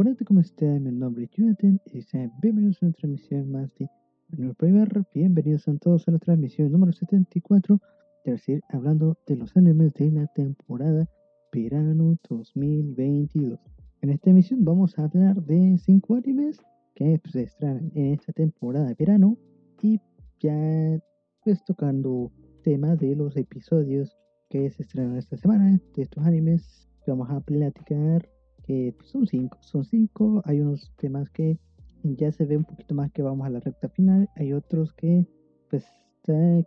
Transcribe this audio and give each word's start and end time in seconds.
Hola, 0.00 0.14
¿cómo 0.24 0.38
están? 0.38 0.84
Mi 0.84 0.92
nombre 0.92 1.24
es 1.24 1.30
Jonathan 1.32 1.80
y 1.86 2.02
sean 2.02 2.32
bienvenidos 2.40 2.80
a 2.80 2.86
una 2.86 2.94
transmisión 2.94 3.50
más 3.50 3.74
de 3.74 3.90
Manuel 4.28 4.54
Primer. 4.54 5.04
Bienvenidos 5.12 5.66
a 5.66 5.76
todos 5.76 6.06
a 6.06 6.12
la 6.12 6.20
transmisión 6.20 6.70
número 6.70 6.92
74, 6.92 7.80
es 8.22 8.32
decir, 8.34 8.62
hablando 8.68 9.18
de 9.26 9.34
los 9.34 9.56
animes 9.56 9.92
de 9.94 10.12
la 10.12 10.28
temporada 10.28 11.08
verano 11.52 12.16
2022. 12.30 13.58
En 14.02 14.10
esta 14.10 14.30
emisión 14.30 14.64
vamos 14.64 14.96
a 15.00 15.06
hablar 15.06 15.42
de 15.42 15.76
5 15.76 16.14
animes 16.14 16.60
que 16.94 17.18
pues, 17.20 17.32
se 17.32 17.42
estrenan 17.42 17.90
en 17.96 18.12
esta 18.12 18.32
temporada 18.32 18.86
de 18.86 18.94
verano 18.94 19.36
y 19.82 20.00
ya 20.38 21.02
pues 21.42 21.64
tocando 21.64 22.30
tema 22.62 22.94
de 22.94 23.16
los 23.16 23.36
episodios 23.36 24.16
que 24.48 24.70
se 24.70 24.84
estrenan 24.84 25.16
esta 25.16 25.36
semana 25.36 25.80
de 25.96 26.02
estos 26.02 26.24
animes 26.24 26.88
vamos 27.04 27.30
a 27.30 27.40
platicar 27.40 28.28
que 28.68 28.94
pues, 28.98 29.08
son 29.08 29.26
cinco, 29.26 29.56
son 29.62 29.82
cinco, 29.82 30.42
hay 30.44 30.60
unos 30.60 30.92
temas 30.96 31.30
que 31.30 31.58
ya 32.02 32.30
se 32.30 32.44
ve 32.44 32.58
un 32.58 32.64
poquito 32.64 32.94
más 32.94 33.10
que 33.10 33.22
vamos 33.22 33.46
a 33.46 33.50
la 33.50 33.60
recta 33.60 33.88
final, 33.88 34.28
hay 34.36 34.52
otros 34.52 34.92
que 34.92 35.26
pues 35.70 35.86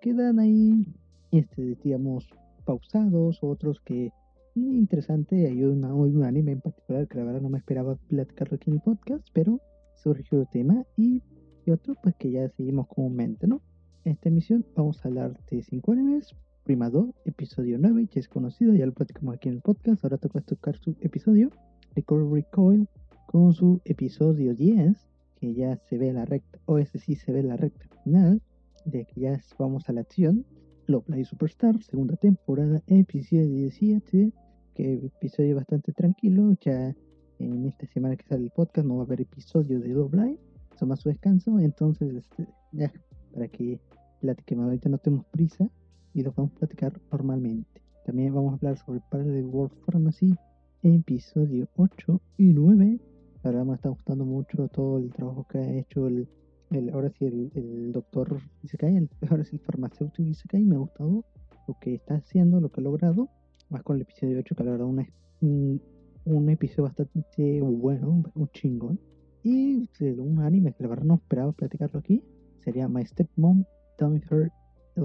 quedan 0.01 0.39
ahí, 0.39 0.83
este, 1.31 1.77
digamos, 1.83 2.27
pausados, 2.65 3.37
otros 3.43 3.79
que 3.81 4.11
interesante, 4.55 5.45
hay 5.45 5.63
una, 5.63 5.93
un 5.93 6.23
anime 6.23 6.53
en 6.53 6.61
particular 6.61 7.07
que 7.07 7.19
la 7.19 7.25
verdad 7.25 7.41
no 7.41 7.49
me 7.49 7.59
esperaba 7.59 7.95
platicarlo 8.07 8.55
aquí 8.55 8.71
en 8.71 8.77
el 8.77 8.81
podcast, 8.81 9.27
pero 9.31 9.61
surgió 9.93 10.41
el 10.41 10.47
tema 10.47 10.83
y, 10.97 11.21
y 11.67 11.71
otro 11.71 11.93
pues 12.01 12.15
que 12.15 12.31
ya 12.31 12.49
seguimos 12.49 12.87
comúnmente, 12.87 13.45
¿no? 13.45 13.61
En 14.05 14.13
esta 14.13 14.29
emisión 14.29 14.65
vamos 14.75 15.05
a 15.05 15.07
hablar 15.07 15.39
de 15.51 15.61
cinco 15.61 15.91
animes, 15.91 16.35
Prima 16.63 16.89
2, 16.89 17.13
episodio 17.25 17.77
9, 17.79 18.09
ya 18.11 18.19
es 18.19 18.27
conocido, 18.27 18.73
ya 18.73 18.87
lo 18.87 18.93
platicamos 18.93 19.35
aquí 19.35 19.49
en 19.49 19.55
el 19.55 19.61
podcast, 19.61 20.03
ahora 20.03 20.17
toca 20.17 20.41
tocar 20.41 20.77
su 20.79 20.95
episodio. 21.01 21.51
Record 21.95 22.31
Recoil 22.31 22.87
con 23.25 23.53
su 23.53 23.81
episodio 23.85 24.55
10, 24.55 24.95
que 25.39 25.53
ya 25.53 25.77
se 25.77 25.97
ve 25.97 26.13
la 26.13 26.25
recta, 26.25 26.59
o 26.65 26.77
ese 26.77 26.99
sí 26.99 27.15
se 27.15 27.31
ve 27.31 27.43
la 27.43 27.57
recta 27.57 27.87
final, 28.03 28.41
de 28.85 29.05
que 29.05 29.21
ya 29.21 29.41
vamos 29.57 29.87
a 29.89 29.93
la 29.93 30.01
acción. 30.01 30.45
Love 30.87 31.07
Live 31.09 31.25
Superstar, 31.25 31.81
segunda 31.83 32.15
temporada, 32.15 32.81
episodio 32.87 33.47
17, 33.47 34.31
que 34.75 34.93
episodio 34.93 35.55
bastante 35.55 35.93
tranquilo, 35.93 36.53
ya 36.59 36.95
en 37.39 37.65
esta 37.65 37.87
semana 37.87 38.15
que 38.15 38.25
sale 38.25 38.45
el 38.45 38.51
podcast 38.51 38.87
no 38.87 38.95
va 38.95 39.03
a 39.03 39.05
haber 39.05 39.21
episodio 39.21 39.79
de 39.79 39.87
Live, 39.87 40.39
toma 40.77 40.95
su 40.95 41.09
descanso, 41.09 41.59
entonces 41.59 42.13
este, 42.15 42.47
ya, 42.71 42.91
para 43.33 43.47
que 43.47 43.79
platiquemos, 44.19 44.65
ahorita 44.65 44.89
no 44.89 44.97
tenemos 44.97 45.25
prisa 45.27 45.69
y 46.13 46.23
lo 46.23 46.33
vamos 46.35 46.51
a 46.53 46.59
platicar 46.59 46.99
normalmente. 47.11 47.81
También 48.05 48.33
vamos 48.33 48.53
a 48.53 48.55
hablar 48.55 48.77
sobre 48.77 48.97
el 48.97 49.03
par 49.09 49.23
de 49.23 49.43
World 49.43 49.75
Pharmacy, 49.85 50.35
episodio 50.83 51.67
8 51.75 52.21
y 52.37 52.53
9. 52.53 52.99
La 53.43 53.51
verdad 53.51 53.65
me 53.65 53.75
está 53.75 53.89
gustando 53.89 54.25
mucho 54.25 54.67
todo 54.67 54.97
el 54.97 55.11
trabajo 55.11 55.45
que 55.47 55.57
ha 55.57 55.73
hecho 55.73 56.07
el, 56.07 56.27
el 56.71 56.89
ahora 56.89 57.09
sí 57.09 57.25
el, 57.25 57.51
el 57.55 57.91
doctor 57.91 58.39
Isekai, 58.63 58.97
el, 58.97 59.09
ahora 59.29 59.43
sí 59.43 59.55
el 59.55 59.61
farmacéutico 59.61 60.29
Isekai, 60.29 60.63
me 60.63 60.75
ha 60.75 60.79
gustado 60.79 61.23
lo 61.67 61.77
que 61.79 61.95
está 61.95 62.15
haciendo, 62.15 62.59
lo 62.59 62.71
que 62.71 62.81
ha 62.81 62.83
logrado, 62.83 63.29
más 63.69 63.83
con 63.83 63.95
el 63.95 64.03
episodio 64.03 64.39
8 64.39 64.55
que 64.55 64.63
la 64.63 64.71
verdad 64.71 64.87
una, 64.87 65.07
un, 65.41 65.81
un 66.25 66.49
episodio 66.49 66.83
bastante 66.83 67.61
bueno, 67.61 68.23
un 68.35 68.47
chingón. 68.49 68.99
Y 69.43 69.89
un 70.19 70.39
anime 70.41 70.73
que 70.73 70.83
la 70.83 70.89
verdad 70.89 71.05
no 71.05 71.15
esperaba 71.15 71.51
platicarlo 71.51 71.99
aquí, 71.99 72.23
sería 72.59 72.87
My 72.87 73.03
Stepmom, 73.03 73.63
Me 73.99 74.21
Her 74.29 74.51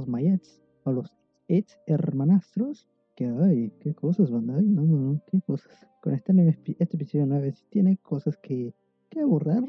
My 0.06 0.28
Ex, 0.28 0.60
o 0.84 0.92
los 0.92 1.14
Ex 1.48 1.78
Hermanastros, 1.86 2.86
que 3.16 3.26
ay, 3.26 3.72
qué 3.80 3.94
cosas, 3.94 4.30
banda, 4.30 4.60
no, 4.60 4.82
no, 4.82 4.98
no, 4.98 5.20
qué 5.26 5.40
cosas. 5.40 5.72
Con 6.02 6.12
este, 6.12 6.76
este 6.78 6.96
episodio 6.96 7.26
9 7.26 7.52
sí 7.52 7.64
tiene 7.70 7.96
cosas 7.96 8.36
que, 8.36 8.74
que 9.08 9.20
abordar, 9.20 9.64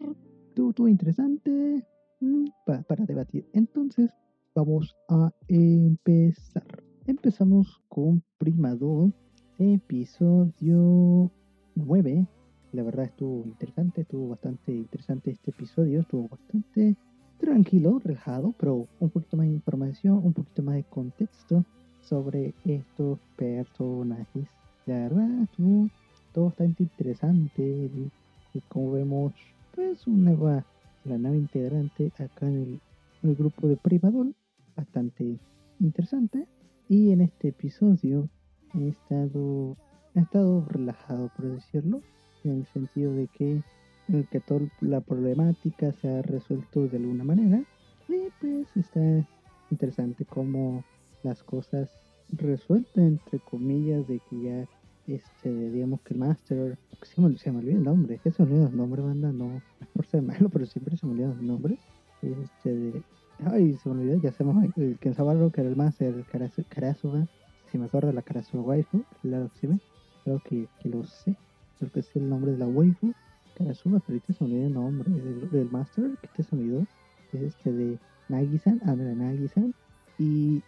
tú, 0.53 0.88
interesante 0.88 1.86
mm, 2.20 2.45
para 2.66 3.06
debatir. 3.06 3.47
Entonces, 3.53 4.12
vamos 4.53 4.96
a 5.07 5.31
empezar. 5.47 6.84
Empezamos 7.06 7.81
con 7.88 8.22
Prima 8.38 8.75
2, 8.75 9.13
episodio 9.59 11.31
9. 11.75 12.28
La 12.74 12.84
verdad 12.84 13.06
estuvo 13.06 13.46
interesante, 13.46 14.02
estuvo 14.02 14.28
bastante 14.28 14.74
interesante 14.74 15.31
este 15.31 15.52
episodio, 15.52 16.02
estuvo 16.02 16.28
bastante 16.28 16.97
tranquilo, 17.40 18.00
relajado, 18.03 18.53
pero 18.59 18.90
un 19.00 19.09
poquito 19.09 19.38
más 19.38 19.47
de 19.47 19.53
información, 19.53 20.18
un 20.22 20.34
poquito 20.34 20.63
más 20.63 20.75
de 20.75 20.84
contexto 20.84 21.66
sobre 22.07 22.53
estos 22.66 23.19
personajes. 23.35 24.47
La 24.85 25.00
verdad, 25.00 25.44
estuvo 25.44 25.90
todo 26.34 26.45
bastante 26.45 26.84
interesante. 26.84 27.63
Y, 28.53 28.62
como 28.69 28.94
vemos, 28.94 29.34
pues 29.75 30.07
una 30.07 30.31
nueva, 30.31 30.66
la 31.03 31.18
nave 31.18 31.38
integrante 31.38 32.12
acá 32.18 32.47
en 32.47 32.79
el, 33.23 33.35
grupo 33.35 33.68
de 33.68 33.78
Privadol, 33.78 34.35
bastante 34.75 35.38
interesante. 35.79 36.47
Y 36.88 37.12
en 37.12 37.22
este 37.22 37.50
episodio 37.50 38.29
he 38.74 38.89
estado, 38.89 39.75
he 40.16 40.22
estado 40.22 40.66
relajado, 40.69 41.29
por 41.35 41.47
decirlo, 41.51 42.01
en 42.44 42.59
el 42.59 42.66
sentido 42.68 43.13
de 43.13 43.28
que, 43.28 43.62
en 44.07 44.24
que 44.31 44.39
toda 44.39 44.62
la 44.79 45.01
problemática 45.01 45.91
se 45.91 46.07
ha 46.07 46.22
resuelto 46.22 46.88
de 46.88 46.97
alguna 46.97 47.25
manera. 47.25 47.63
Y 48.07 48.29
pues 48.39 48.68
está 48.78 49.01
interesante 49.69 50.24
como 50.24 50.84
las 51.27 51.43
cosas 51.43 51.89
resueltas, 52.31 52.97
entre 52.97 53.39
comillas, 53.39 54.07
de 54.07 54.19
que 54.29 54.41
ya, 54.41 54.67
este, 55.07 55.49
digamos 55.49 56.01
que 56.01 56.13
el 56.13 56.19
Master, 56.19 56.77
se 57.01 57.21
me, 57.21 57.38
se 57.38 57.51
me 57.51 57.59
olvida 57.59 57.75
el 57.75 57.83
nombre, 57.83 58.15
es 58.15 58.21
que 58.21 58.31
se 58.31 58.43
me 58.43 58.51
olvida 58.51 58.69
el 58.69 58.77
nombre, 58.77 59.01
banda, 59.01 59.31
no, 59.31 59.61
por 59.93 60.05
ser 60.05 60.21
malo, 60.21 60.49
pero 60.49 60.65
siempre 60.65 60.97
se 60.97 61.05
me 61.05 61.13
olvida 61.13 61.31
el 61.31 61.47
nombre, 61.47 61.77
este, 62.21 62.73
de, 62.73 63.03
ay, 63.45 63.77
se 63.77 63.89
me 63.89 64.01
olvidó, 64.01 64.21
ya 64.21 64.31
sabemos, 64.31 64.65
el 64.75 64.97
que 64.99 65.09
lo 65.09 65.51
que 65.51 65.61
era 65.61 65.69
el 65.69 65.75
Master, 65.75 66.13
el 66.13 66.65
Karasuga, 66.65 67.27
si 67.71 67.77
me 67.77 67.85
acuerdo 67.85 68.11
la 68.11 68.21
Karasuga 68.21 68.63
Waifu, 68.63 69.03
que 69.21 69.49
sí, 69.59 69.67
creo 70.23 70.41
que, 70.44 70.67
que 70.81 70.89
lo 70.89 71.03
sé, 71.05 71.35
creo 71.79 71.91
que 71.91 71.99
es 71.99 72.15
el 72.15 72.29
nombre 72.29 72.51
de 72.51 72.57
la 72.57 72.67
Waifu, 72.67 73.13
Karasuga, 73.57 73.99
pero 73.99 74.19
ahorita 74.19 74.33
se 74.33 74.44
me 74.44 74.51
olvidó 74.51 74.67
el 74.67 74.73
nombre 74.73 75.09
del, 75.09 75.49
del 75.49 75.71
Master, 75.71 76.17
que 76.21 76.27
este 76.27 76.44
se 76.44 76.55
me 76.55 76.63
olvidó, 76.63 76.88
es 77.33 77.41
este 77.41 77.71
de 77.71 77.99
Nagi-san, 78.29 78.81
ah, 78.85 78.95
Nagi-san, 78.95 79.73
y 80.19 80.61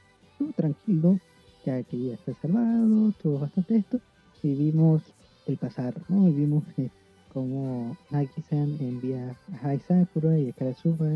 tranquilo, 0.56 1.20
ya 1.66 1.84
que 1.84 2.00
ya 2.00 2.14
está 2.14 2.34
salvado, 2.42 3.12
todo 3.22 3.40
bastante 3.40 3.78
esto, 3.78 4.00
y 4.44 4.56
vimos 4.56 5.02
el 5.48 5.58
pasar, 5.58 5.94
¿no? 6.10 6.28
Y 6.28 6.34
vimos 6.34 6.64
eh, 6.78 6.90
como 7.34 7.96
Nagi-san 8.12 8.78
envía 8.80 9.36
a 9.62 9.80
Sakura 9.80 10.38
y 10.38 10.50
a 10.50 10.54
Karasuba 10.54 11.08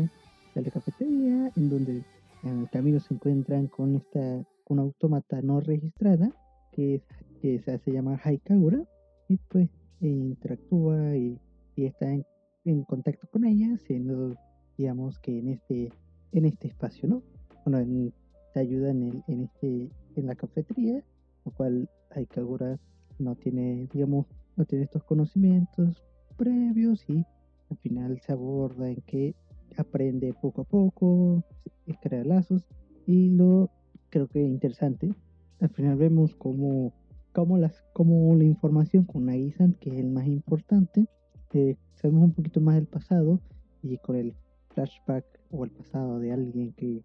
a 0.56 0.60
la 0.60 0.70
cafetería, 0.70 1.50
en 1.56 1.70
donde 1.70 2.04
en 2.42 2.60
el 2.60 2.70
camino 2.70 3.00
se 3.00 3.14
encuentran 3.14 3.66
con 3.66 3.96
esta 3.96 4.44
una 4.68 4.82
autómata 4.82 5.42
no 5.42 5.60
registrada 5.60 6.30
que, 6.72 7.02
que 7.40 7.58
se 7.60 7.72
hace 7.72 7.92
llamar 7.92 8.20
Haikagura 8.24 8.82
y 9.28 9.36
pues 9.36 9.68
e 10.00 10.08
interactúa 10.08 11.16
y, 11.16 11.38
y 11.76 11.86
está 11.86 12.10
en, 12.10 12.26
en, 12.64 12.84
contacto 12.84 13.28
con 13.30 13.44
ella, 13.44 13.76
siendo 13.86 14.36
digamos 14.76 15.18
que 15.18 15.38
en 15.38 15.48
este 15.48 15.92
en 16.32 16.46
este 16.46 16.68
espacio, 16.68 17.08
¿no? 17.08 17.22
Bueno, 17.64 17.78
en 17.78 18.12
te 18.54 18.60
ayuda 18.60 18.90
en, 18.90 19.02
el, 19.02 19.24
en, 19.26 19.42
este, 19.42 19.90
en 20.14 20.26
la 20.26 20.36
cafetería, 20.36 21.02
lo 21.44 21.52
cual 21.52 21.90
Aikagura 22.10 22.78
no 23.18 23.34
tiene, 23.34 23.88
digamos, 23.92 24.26
no 24.56 24.64
tiene 24.64 24.84
estos 24.84 25.02
conocimientos 25.02 26.02
previos 26.36 27.04
y 27.08 27.26
al 27.70 27.76
final 27.78 28.20
se 28.20 28.32
aborda 28.32 28.88
en 28.88 29.02
que 29.02 29.34
aprende 29.76 30.32
poco 30.40 30.62
a 30.62 30.64
poco, 30.64 31.42
crea 32.00 32.24
lazos 32.24 32.64
y 33.06 33.30
lo 33.30 33.70
creo 34.10 34.28
que 34.28 34.40
interesante. 34.40 35.12
Al 35.60 35.70
final 35.70 35.96
vemos 35.96 36.36
cómo, 36.36 36.92
cómo, 37.32 37.58
las, 37.58 37.82
cómo 37.92 38.36
la 38.36 38.44
información 38.44 39.04
con 39.04 39.26
Nagizan, 39.26 39.74
que 39.80 39.90
es 39.90 39.96
el 39.96 40.10
más 40.10 40.26
importante, 40.26 41.08
eh, 41.52 41.76
sabemos 41.94 42.24
un 42.24 42.32
poquito 42.32 42.60
más 42.60 42.76
del 42.76 42.86
pasado 42.86 43.40
y 43.82 43.98
con 43.98 44.16
el 44.16 44.34
flashback 44.70 45.24
o 45.54 45.64
el 45.64 45.70
pasado 45.70 46.18
de 46.18 46.32
alguien 46.32 46.72
que 46.72 47.02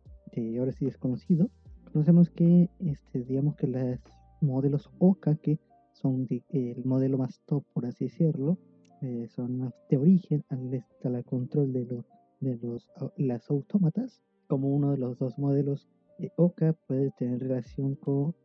ahora 0.58 0.72
sí 0.72 0.86
desconocido, 0.86 1.50
conocemos 1.92 2.30
que, 2.30 2.70
este, 2.80 3.24
digamos 3.24 3.56
que 3.56 3.68
los 3.68 4.00
modelos 4.42 4.90
OKA, 5.00 5.36
que 5.36 5.60
son 5.94 6.28
el 6.50 6.86
modelo 6.86 7.18
más 7.18 7.42
top, 7.46 7.64
por 7.74 7.86
así 7.86 8.06
decirlo, 8.06 8.58
eh, 9.02 9.28
son 9.30 9.74
de 9.90 9.98
origen 9.98 10.44
al, 10.50 10.86
al 11.04 11.26
control 11.26 11.74
de, 11.74 11.86
los 11.86 12.06
de 12.40 12.58
los, 12.58 12.90
las 13.18 13.50
autómatas, 13.50 14.22
como 14.48 14.70
uno 14.70 14.92
de 14.92 14.98
los 14.98 15.18
dos 15.18 15.38
modelos 15.38 15.88
de 16.18 16.32
Oka 16.38 16.74
puede 16.88 17.12
tener 17.12 17.40
relación 17.40 17.96
con 17.96 18.36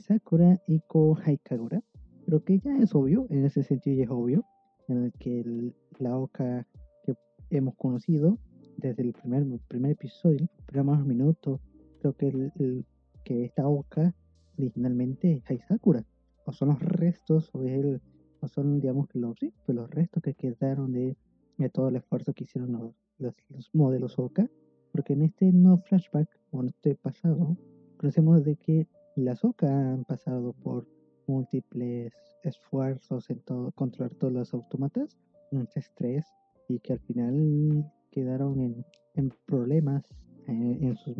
Sakura 0.00 0.60
y 0.66 0.80
con 0.80 1.16
Haikagura, 1.24 1.82
pero 2.24 2.44
que 2.44 2.58
ya 2.58 2.76
es 2.76 2.94
obvio, 2.94 3.26
en 3.30 3.46
ese 3.46 3.62
sentido 3.62 3.96
ya 3.96 4.04
es 4.04 4.10
obvio, 4.10 4.44
en 4.88 5.04
el 5.04 5.12
que 5.12 5.72
la 5.98 6.16
Oka 6.16 6.66
que 7.04 7.14
hemos 7.50 7.74
conocido 7.76 8.38
desde 8.78 9.02
el 9.02 9.12
primer, 9.12 9.44
primer 9.66 9.92
episodio, 9.92 10.48
primeros 10.66 11.04
minutos, 11.04 11.60
creo 12.00 12.16
que, 12.16 12.28
el, 12.28 12.86
que 13.24 13.44
esta 13.44 13.66
Oka 13.68 14.14
originalmente 14.56 15.42
es 15.48 15.64
Sakura, 15.66 16.04
o 16.44 16.52
son 16.52 16.68
los 16.68 16.80
restos, 16.80 17.50
o 17.52 17.64
es 17.64 17.72
el, 17.72 18.00
o 18.40 18.48
son, 18.48 18.80
digamos, 18.80 19.08
los, 19.14 19.36
sí, 19.38 19.52
pues 19.66 19.76
los 19.76 19.90
restos 19.90 20.22
que 20.22 20.34
quedaron 20.34 20.92
de, 20.92 21.16
de 21.58 21.68
todo 21.70 21.88
el 21.88 21.96
esfuerzo 21.96 22.32
que 22.32 22.44
hicieron 22.44 22.72
los, 22.72 22.94
los, 23.18 23.34
los 23.48 23.68
modelos 23.74 24.18
Oka, 24.18 24.48
porque 24.92 25.14
en 25.14 25.22
este 25.22 25.52
no 25.52 25.78
flashback, 25.78 26.28
o 26.52 26.62
en 26.62 26.68
este 26.68 26.94
pasado, 26.94 27.56
conocemos 27.96 28.44
de 28.44 28.56
que 28.56 28.86
las 29.16 29.44
Oka 29.44 29.66
han 29.66 30.04
pasado 30.04 30.52
por 30.52 30.86
múltiples 31.26 32.12
esfuerzos 32.44 33.28
en 33.28 33.40
todo, 33.40 33.72
controlar 33.72 34.14
todos 34.14 34.32
los 34.32 34.54
autómatas, 34.54 35.18
mucho 35.50 35.80
estrés, 35.80 36.24
y 36.68 36.78
que 36.80 36.92
al 36.92 37.00
final 37.00 37.90
quedaron 38.10 38.84
en, 39.14 39.32
problemas 39.46 40.04
eh, 40.46 40.78
en, 40.80 40.96
sus 40.96 41.16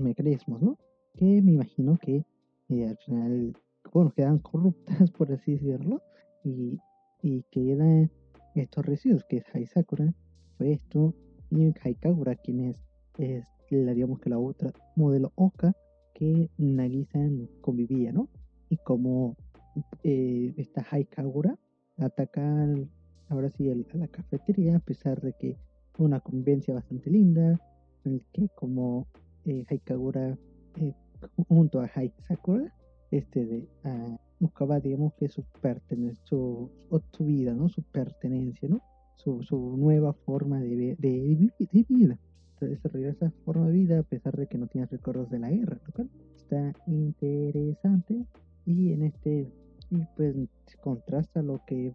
mecanismos, 0.00 0.62
¿no? 0.62 0.78
Que 1.14 1.42
me 1.42 1.52
imagino 1.52 1.98
que 1.98 2.24
eh, 2.68 2.86
al 2.88 2.96
final, 2.98 3.56
bueno, 3.92 4.12
quedan 4.14 4.38
corruptas, 4.38 5.10
por 5.18 5.32
así 5.32 5.52
decirlo, 5.52 6.02
y, 6.44 6.78
y 7.22 7.42
quedan 7.50 8.10
estos 8.54 8.84
residuos, 8.84 9.24
que 9.24 9.38
es 9.38 9.54
Haisakura, 9.54 10.12
fue 10.56 10.72
esto, 10.72 11.14
y 11.50 11.72
Haikagura, 11.82 12.36
quien 12.36 12.60
es, 12.60 12.76
es 13.18 13.44
la, 13.70 13.92
digamos 13.92 14.20
que 14.20 14.30
la 14.30 14.38
otra 14.38 14.72
modelo 14.96 15.32
Oka 15.34 15.74
que 16.14 16.50
Nagisa 16.58 17.18
convivía, 17.60 18.12
¿no? 18.12 18.28
Y 18.68 18.78
como 18.78 19.36
eh, 20.02 20.54
esta 20.56 20.84
Haikagura 20.90 21.58
ataca 21.98 22.66
ahora 23.28 23.50
sí 23.50 23.70
a 23.70 23.96
la 23.96 24.08
cafetería, 24.08 24.76
a 24.76 24.80
pesar 24.80 25.20
de 25.20 25.32
que 25.34 25.56
una 26.02 26.20
convivencia 26.20 26.74
bastante 26.74 27.10
linda, 27.10 27.60
en 28.04 28.14
el 28.14 28.24
que 28.32 28.48
como 28.54 29.06
eh, 29.44 29.64
Haikagura 29.68 30.36
eh, 30.76 30.94
junto 31.48 31.80
a 31.80 31.90
Haisakura, 31.94 32.72
este 33.10 33.44
de 33.44 33.68
buscaba 34.40 34.80
digamos 34.80 35.14
que 35.14 35.28
su 35.28 35.44
pertenencia, 35.60 36.20
su, 36.24 36.68
su, 37.12 37.24
vida, 37.24 37.54
¿no? 37.54 37.68
Su 37.68 37.82
pertenencia, 37.82 38.68
¿no? 38.68 38.82
Su, 39.14 39.40
nueva 39.76 40.12
forma 40.12 40.60
de, 40.60 40.96
de, 40.98 41.52
de 41.58 41.86
vida. 41.88 42.18
Desarrollar 42.60 43.10
esa 43.10 43.30
forma 43.44 43.66
de 43.66 43.72
vida 43.72 43.98
a 43.98 44.02
pesar 44.04 44.36
de 44.36 44.46
que 44.46 44.58
no 44.58 44.68
tiene 44.68 44.86
recuerdos 44.86 45.30
de 45.30 45.38
la 45.40 45.50
guerra, 45.50 45.80
está 46.36 46.72
interesante 46.86 48.24
y 48.66 48.92
en 48.92 49.02
este 49.02 49.48
y 49.90 50.04
pues 50.16 50.34
contrasta 50.80 51.42
lo 51.42 51.60
que 51.66 51.92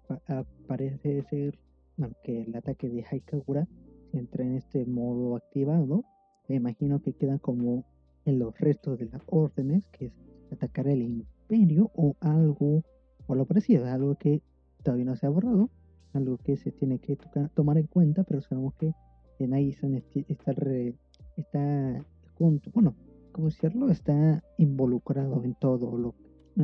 parece 0.68 1.24
ser 1.24 1.58
bueno, 1.98 2.14
que 2.24 2.44
el 2.44 2.56
ataque 2.56 2.90
de 2.90 3.06
Haikagura 3.10 3.68
entra 4.14 4.44
en 4.44 4.56
este 4.56 4.86
modo 4.86 5.36
activado 5.36 6.04
me 6.48 6.56
imagino 6.56 7.02
que 7.02 7.14
quedan 7.14 7.40
como 7.40 7.86
en 8.26 8.40
los 8.40 8.58
restos 8.60 9.00
de 9.00 9.06
las 9.06 9.22
órdenes 9.28 9.84
que 9.92 10.08
es 10.08 10.14
atacar 10.52 10.88
el 10.88 11.02
imperio 11.02 11.92
o 11.96 12.16
algo 12.20 12.84
o 13.28 13.36
lo 13.36 13.46
parecido 13.46 13.86
algo 13.88 14.16
que 14.16 14.42
todavía 14.84 15.06
no 15.06 15.16
se 15.16 15.26
ha 15.26 15.30
borrado 15.30 15.70
algo 16.14 16.38
que 16.38 16.58
se 16.58 16.72
tiene 16.72 17.00
que 17.00 17.18
tomar 17.54 17.78
en 17.78 17.88
cuenta 17.88 18.24
pero 18.24 18.42
sabemos 18.42 18.74
que 18.76 18.94
en 19.40 19.54
Aizen 19.54 20.04
está, 20.28 20.54
está 21.36 22.06
junto 22.38 22.72
bueno 22.72 22.96
como 23.32 23.48
decirlo 23.48 23.90
está 23.90 24.44
involucrado 24.58 25.44
en 25.44 25.54
todo 25.56 25.98
lo 25.98 26.16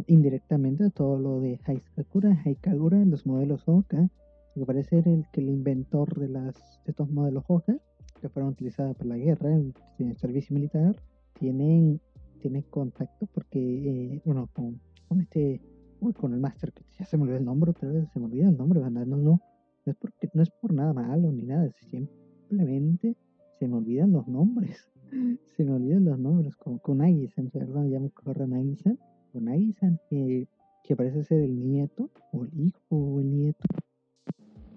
indirectamente 0.08 0.90
todo 0.90 1.20
lo 1.20 1.40
de 1.40 1.60
Haikagura, 1.66 2.42
Haikagura, 2.46 3.06
los 3.06 3.26
modelos 3.26 3.68
Oka, 3.68 4.10
que 4.54 4.66
parece 4.66 5.02
ser 5.02 5.08
el 5.08 5.26
que 5.32 5.42
el 5.42 5.50
inventor 5.50 6.20
de 6.20 6.30
las 6.30 6.82
estos 6.86 7.10
modelos 7.10 7.44
Oka, 7.48 7.76
que 8.22 8.30
fueron 8.30 8.52
utilizados 8.52 8.96
para 8.96 9.10
la 9.10 9.18
guerra, 9.18 9.52
en, 9.52 9.74
el 10.00 10.18
servicio 10.18 10.54
militar, 10.54 10.96
tienen, 11.40 12.00
tienen 12.40 12.62
contacto 12.64 13.28
porque, 13.34 13.60
eh, 13.60 14.22
bueno, 14.26 14.50
con, 14.54 14.80
con 15.08 15.22
este, 15.22 15.62
uy, 16.00 16.14
con 16.14 16.34
el 16.34 16.40
máster, 16.40 16.72
que 16.72 16.84
ya 16.98 17.06
se 17.06 17.18
me 17.18 17.24
olvidó 17.24 17.38
el 17.38 17.46
nombre 17.46 17.72
otra 17.72 17.90
vez, 17.90 18.10
se 18.12 18.20
me 18.20 18.26
olvida 18.26 18.50
el 18.50 18.58
nombre, 18.58 18.80
no, 18.80 18.90
no, 18.90 19.18
no 19.18 19.42
es 19.86 19.96
porque 19.96 20.30
no 20.34 20.44
es 20.44 20.50
por 20.50 20.74
nada 20.74 20.94
malo 20.94 21.32
ni 21.32 21.44
nada, 21.44 21.70
simplemente 21.90 23.18
se 23.60 23.68
me 23.68 23.76
olvidan 23.76 24.12
los 24.12 24.28
nombres, 24.28 24.90
se 25.58 25.64
me 25.64 25.74
olvidan 25.74 26.06
los 26.06 26.20
nombres, 26.20 26.56
con, 26.56 26.78
con 26.80 27.02
Aizen, 27.02 27.50
¿verdad? 27.54 27.86
Ya 27.86 28.00
me 28.00 28.10
corren 28.12 28.54
Aizen 28.54 29.00
con 29.34 29.48
Aizen, 29.50 30.00
que, 30.10 30.48
que 30.84 30.96
parece 30.96 31.24
ser 31.24 31.42
el 31.42 31.60
nieto, 31.64 32.10
o 32.32 32.46
el 32.46 32.68
hijo, 32.68 32.80
o 32.90 33.20
el 33.20 33.36
nieto 33.36 33.64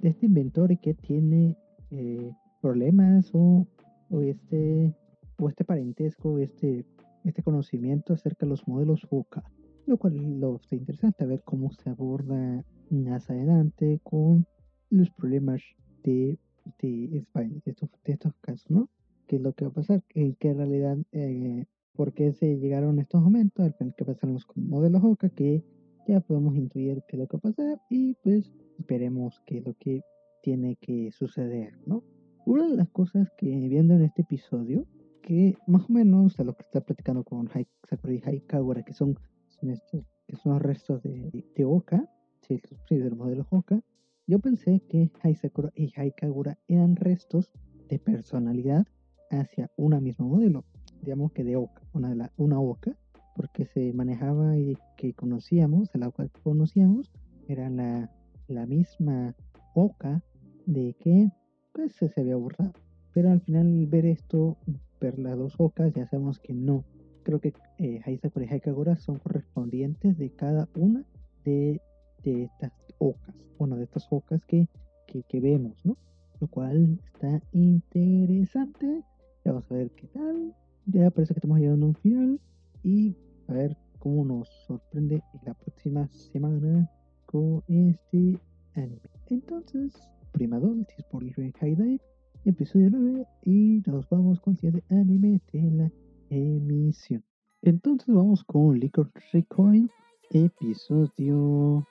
de 0.00 0.08
este 0.10 0.26
inventor 0.26 0.78
que 0.78 0.94
tiene 0.94 1.56
eh, 1.90 2.32
problemas 2.60 3.30
o, 3.34 3.66
o, 4.10 4.20
este 4.20 4.94
o 5.38 5.48
este 5.48 5.64
parentesco, 5.64 6.38
este, 6.38 6.84
este 7.24 7.42
conocimiento 7.42 8.14
acerca 8.14 8.46
de 8.46 8.50
los 8.50 8.66
modelos 8.66 9.06
OCA, 9.10 9.44
lo 9.86 9.98
cual 9.98 10.40
lo 10.40 10.56
está 10.56 10.76
interesante 10.76 11.24
a 11.24 11.26
ver 11.26 11.42
cómo 11.42 11.70
se 11.72 11.90
aborda 11.90 12.64
más 12.90 13.28
adelante 13.30 14.00
con 14.02 14.46
los 14.90 15.10
problemas 15.10 15.62
de, 16.04 16.38
de, 16.80 17.24
estos, 17.64 17.90
de 18.04 18.12
estos 18.12 18.32
casos, 18.40 18.70
¿no? 18.70 18.88
¿Qué 19.26 19.36
es 19.36 19.42
lo 19.42 19.52
que 19.52 19.64
va 19.64 19.70
a 19.70 19.74
pasar? 19.74 20.04
En 20.14 20.34
qué 20.36 20.54
realidad 20.54 20.96
eh, 21.12 21.66
por 21.94 22.12
qué 22.12 22.32
se 22.32 22.58
llegaron 22.58 22.98
estos 22.98 23.22
momentos, 23.22 23.72
que 23.96 24.04
pasaron 24.04 24.34
los 24.34 24.46
modelos 24.54 25.02
OCA, 25.02 25.28
que 25.30 25.64
ya 26.06 26.20
podemos 26.20 26.56
intuir 26.56 27.02
qué 27.08 27.16
es 27.16 27.18
lo 27.18 27.26
que 27.26 27.36
va 27.36 27.38
a 27.38 27.52
pasar 27.52 27.80
y 27.90 28.14
pues 28.22 28.52
esperemos 28.78 29.40
qué 29.46 29.58
es 29.58 29.66
lo 29.66 29.74
que 29.74 30.02
tiene 30.42 30.76
que 30.76 31.10
suceder, 31.12 31.78
¿no? 31.86 32.02
Una 32.44 32.68
de 32.68 32.76
las 32.76 32.88
cosas 32.90 33.28
que 33.36 33.46
viendo 33.46 33.94
en 33.94 34.02
este 34.02 34.22
episodio, 34.22 34.86
que 35.22 35.56
más 35.66 35.90
o 35.90 35.92
menos 35.92 36.38
a 36.38 36.44
lo 36.44 36.54
que 36.54 36.62
está 36.62 36.80
platicando 36.80 37.24
con 37.24 37.48
Sakura 37.48 38.14
y 38.14 38.22
Haikagura, 38.24 38.82
que 38.84 38.92
son, 38.92 39.18
son 39.48 39.70
estos, 39.70 40.04
que 40.28 40.36
son 40.36 40.60
restos 40.60 41.02
de, 41.02 41.44
de 41.54 41.64
Oka, 41.64 42.08
sí, 42.46 42.60
de 42.90 43.10
los 43.10 43.18
modelos 43.18 43.46
Oka, 43.50 43.82
yo 44.28 44.38
pensé 44.38 44.80
que 44.88 45.10
Haisakura 45.22 45.72
y 45.74 45.92
Haikagura 45.98 46.58
eran 46.68 46.96
restos 46.96 47.50
de 47.88 47.98
personalidad 47.98 48.86
hacia 49.30 49.70
una 49.76 50.00
misma 50.00 50.26
modelo 50.26 50.64
digamos 51.02 51.32
que 51.32 51.44
de 51.44 51.56
Oca, 51.56 51.82
una, 51.92 52.10
de 52.10 52.16
la, 52.16 52.32
una 52.36 52.60
Oca, 52.60 52.96
porque 53.34 53.66
se 53.66 53.92
manejaba 53.92 54.58
y 54.58 54.76
que 54.96 55.14
conocíamos, 55.14 55.90
Oca 55.94 56.28
que 56.28 56.40
conocíamos, 56.40 57.12
era 57.48 57.70
la, 57.70 58.10
la 58.48 58.66
misma 58.66 59.34
Oca 59.74 60.22
de 60.66 60.94
que 61.00 61.30
pues 61.72 61.92
se, 61.94 62.10
había 62.16 62.36
borrado. 62.36 62.72
Pero 63.12 63.30
al 63.30 63.40
final 63.40 63.86
ver 63.86 64.06
esto, 64.06 64.56
ver 65.00 65.18
las 65.18 65.36
dos 65.36 65.54
Ocas, 65.58 65.92
ya 65.94 66.06
sabemos 66.06 66.38
que 66.38 66.54
no. 66.54 66.84
Creo 67.22 67.40
que 67.40 67.52
eh, 67.78 68.00
Haisakura 68.04 68.46
y 68.46 68.48
Haikagura 68.48 68.96
son 68.96 69.18
correspondientes 69.18 70.16
de 70.16 70.30
cada 70.30 70.68
una 70.74 71.04
de, 71.44 71.80
de 72.22 72.44
estas 72.44 72.72
ocas, 72.98 73.34
bueno, 73.58 73.76
de 73.76 73.84
estas 73.84 74.06
ocas 74.10 74.44
que, 74.46 74.68
que, 75.06 75.40
vemos, 75.40 75.84
¿no? 75.84 75.96
Lo 76.40 76.48
cual 76.48 76.98
está 77.12 77.40
interesante. 77.52 79.02
Vamos 79.44 79.70
a 79.70 79.74
ver 79.74 79.90
qué 79.90 80.06
tal 80.08 80.54
ya 80.86 81.10
parece 81.10 81.34
que 81.34 81.38
estamos 81.38 81.58
llegando 81.58 81.86
a 81.86 81.88
un 81.90 81.94
final 81.96 82.40
y 82.82 83.16
a 83.48 83.52
ver 83.52 83.76
cómo 83.98 84.24
nos 84.24 84.48
sorprende 84.66 85.22
la 85.44 85.54
próxima 85.54 86.08
semana 86.08 86.88
con 87.26 87.62
este 87.68 88.38
anime. 88.74 89.00
Entonces, 89.28 89.92
Prima 90.32 90.58
Primadol, 90.58 90.86
por 91.10 91.22
High 91.24 91.74
Dive, 91.74 92.00
episodio 92.44 92.90
9 92.90 93.26
y 93.44 93.82
nos 93.86 94.08
vamos 94.08 94.40
con 94.40 94.56
7 94.56 94.82
anime 94.90 95.40
de 95.52 95.70
la 95.70 95.92
emisión. 96.30 97.22
Entonces 97.62 98.14
vamos 98.14 98.44
con 98.44 98.78
Liquor 98.78 99.10
Recoil, 99.32 99.90
episodio... 100.30 101.86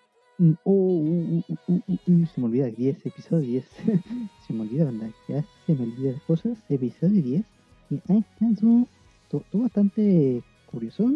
Oh, 0.65 0.71
uh, 0.73 1.43
uh, 1.67 1.81
uh, 1.87 2.25
se 2.25 2.41
me 2.41 2.47
olvida 2.47 2.67
10, 2.67 3.05
episodio 3.05 3.47
10. 3.47 3.65
se 4.47 4.53
me 4.53 4.61
olvida, 4.61 4.85
¿verdad? 4.85 5.11
Ya 5.29 5.45
se 5.65 5.73
me 5.73 5.83
olvida 5.83 6.13
cosas. 6.27 6.57
Episodio 6.69 7.23
10 7.23 7.45
y 7.89 8.01
estuvo, 8.51 8.87
bastante 9.53 10.43
curioso, 10.65 11.11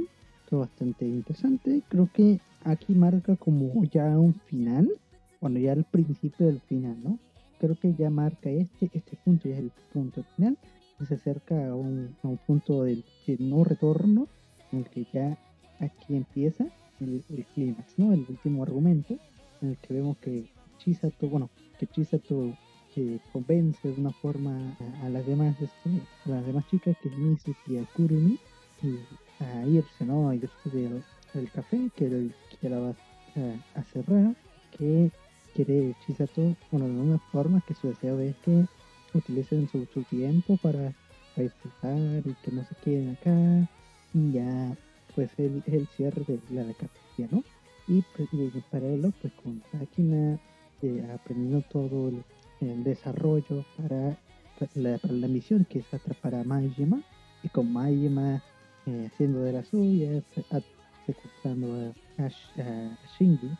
bastante 0.57 1.05
interesante. 1.05 1.81
Creo 1.89 2.09
que 2.13 2.39
aquí 2.63 2.93
marca 2.95 3.35
como 3.35 3.83
ya 3.85 4.17
un 4.17 4.33
final, 4.33 4.89
bueno, 5.41 5.59
ya 5.59 5.73
el 5.73 5.83
principio 5.85 6.47
del 6.47 6.59
final, 6.61 6.97
¿no? 7.03 7.19
Creo 7.59 7.75
que 7.75 7.93
ya 7.93 8.09
marca 8.09 8.49
este, 8.49 8.89
este 8.93 9.17
punto 9.23 9.49
ya 9.49 9.55
es 9.55 9.61
el 9.61 9.71
punto 9.93 10.23
final, 10.35 10.57
se 11.07 11.15
acerca 11.15 11.69
a 11.69 11.75
un, 11.75 12.15
a 12.23 12.27
un 12.27 12.37
punto 12.37 12.83
del 12.83 13.03
no 13.39 13.63
retorno, 13.63 14.27
en 14.71 14.79
el 14.79 14.89
que 14.89 15.05
ya 15.13 15.37
aquí 15.79 16.15
empieza 16.15 16.65
el, 16.99 17.23
el 17.29 17.45
clímax, 17.53 17.97
¿no? 17.97 18.13
El 18.13 18.25
último 18.27 18.63
argumento, 18.63 19.17
en 19.61 19.69
el 19.69 19.77
que 19.77 19.93
vemos 19.93 20.17
que 20.17 20.49
Chisato, 20.77 21.27
bueno, 21.27 21.49
que 21.77 21.87
Chisato 21.87 22.53
que 22.93 23.19
convence 23.31 23.87
de 23.87 23.99
una 23.99 24.11
forma 24.11 24.75
a, 25.03 25.09
las 25.09 25.25
demás 25.25 25.55
este, 25.61 26.01
a 26.25 26.29
las 26.29 26.45
demás 26.45 26.65
chicas 26.69 26.97
que 27.01 27.09
es 27.09 27.17
Misu 27.17 27.53
y 27.67 27.77
Kurumi 27.95 28.39
y 28.81 28.97
a 29.39 29.65
irse 29.65 30.05
no 30.05 30.29
a 30.29 30.35
irse 30.35 30.69
del, 30.71 31.03
del 31.33 31.51
café 31.51 31.89
que, 31.95 32.29
que 32.59 32.69
la 32.69 32.79
va 32.79 32.95
a, 33.75 33.83
cerrar 33.83 34.35
que 34.77 35.11
quiere 35.53 35.95
Chisato 36.05 36.55
bueno 36.71 36.87
de 36.87 36.99
una 36.99 37.19
forma 37.31 37.61
que 37.65 37.73
su 37.73 37.87
deseo 37.87 38.19
es 38.19 38.35
que 38.37 38.65
utilicen 39.13 39.67
su, 39.69 39.85
su 39.93 40.03
tiempo 40.03 40.57
para, 40.57 40.93
disfrutar 41.37 41.97
y 42.25 42.35
que 42.43 42.51
no 42.51 42.65
se 42.65 42.75
queden 42.83 43.11
acá 43.11 43.69
y 44.13 44.33
ya 44.33 44.75
pues 45.15 45.31
el, 45.37 45.63
el 45.67 45.87
cierre 45.87 46.25
de 46.27 46.39
la 46.49 46.73
cafetería 46.73 47.29
no 47.31 47.43
y, 47.87 48.03
pues, 48.15 48.27
y 48.33 48.41
en 48.41 48.63
paralelo 48.69 49.13
pues 49.21 49.33
con 49.41 49.61
Takina 49.71 50.37
eh, 50.81 51.11
aprendiendo 51.13 51.61
todo 51.71 52.09
el, 52.09 52.23
el 52.61 52.83
desarrollo 52.83 53.63
para 53.77 54.17
la, 54.75 54.97
para 54.97 55.13
la 55.13 55.27
misión 55.27 55.65
que 55.65 55.79
es 55.79 55.93
atrapar 55.93 56.35
a 56.35 56.43
Majima 56.43 57.01
y 57.41 57.49
con 57.49 57.71
Majima 57.71 58.43
eh, 58.85 59.07
haciendo 59.11 59.41
de 59.41 59.53
las 59.53 59.67
suyas, 59.67 60.23
secuestrando 61.05 61.73
a, 61.73 62.23
a, 62.23 62.25
a 62.25 62.97
Shinji, 63.07 63.51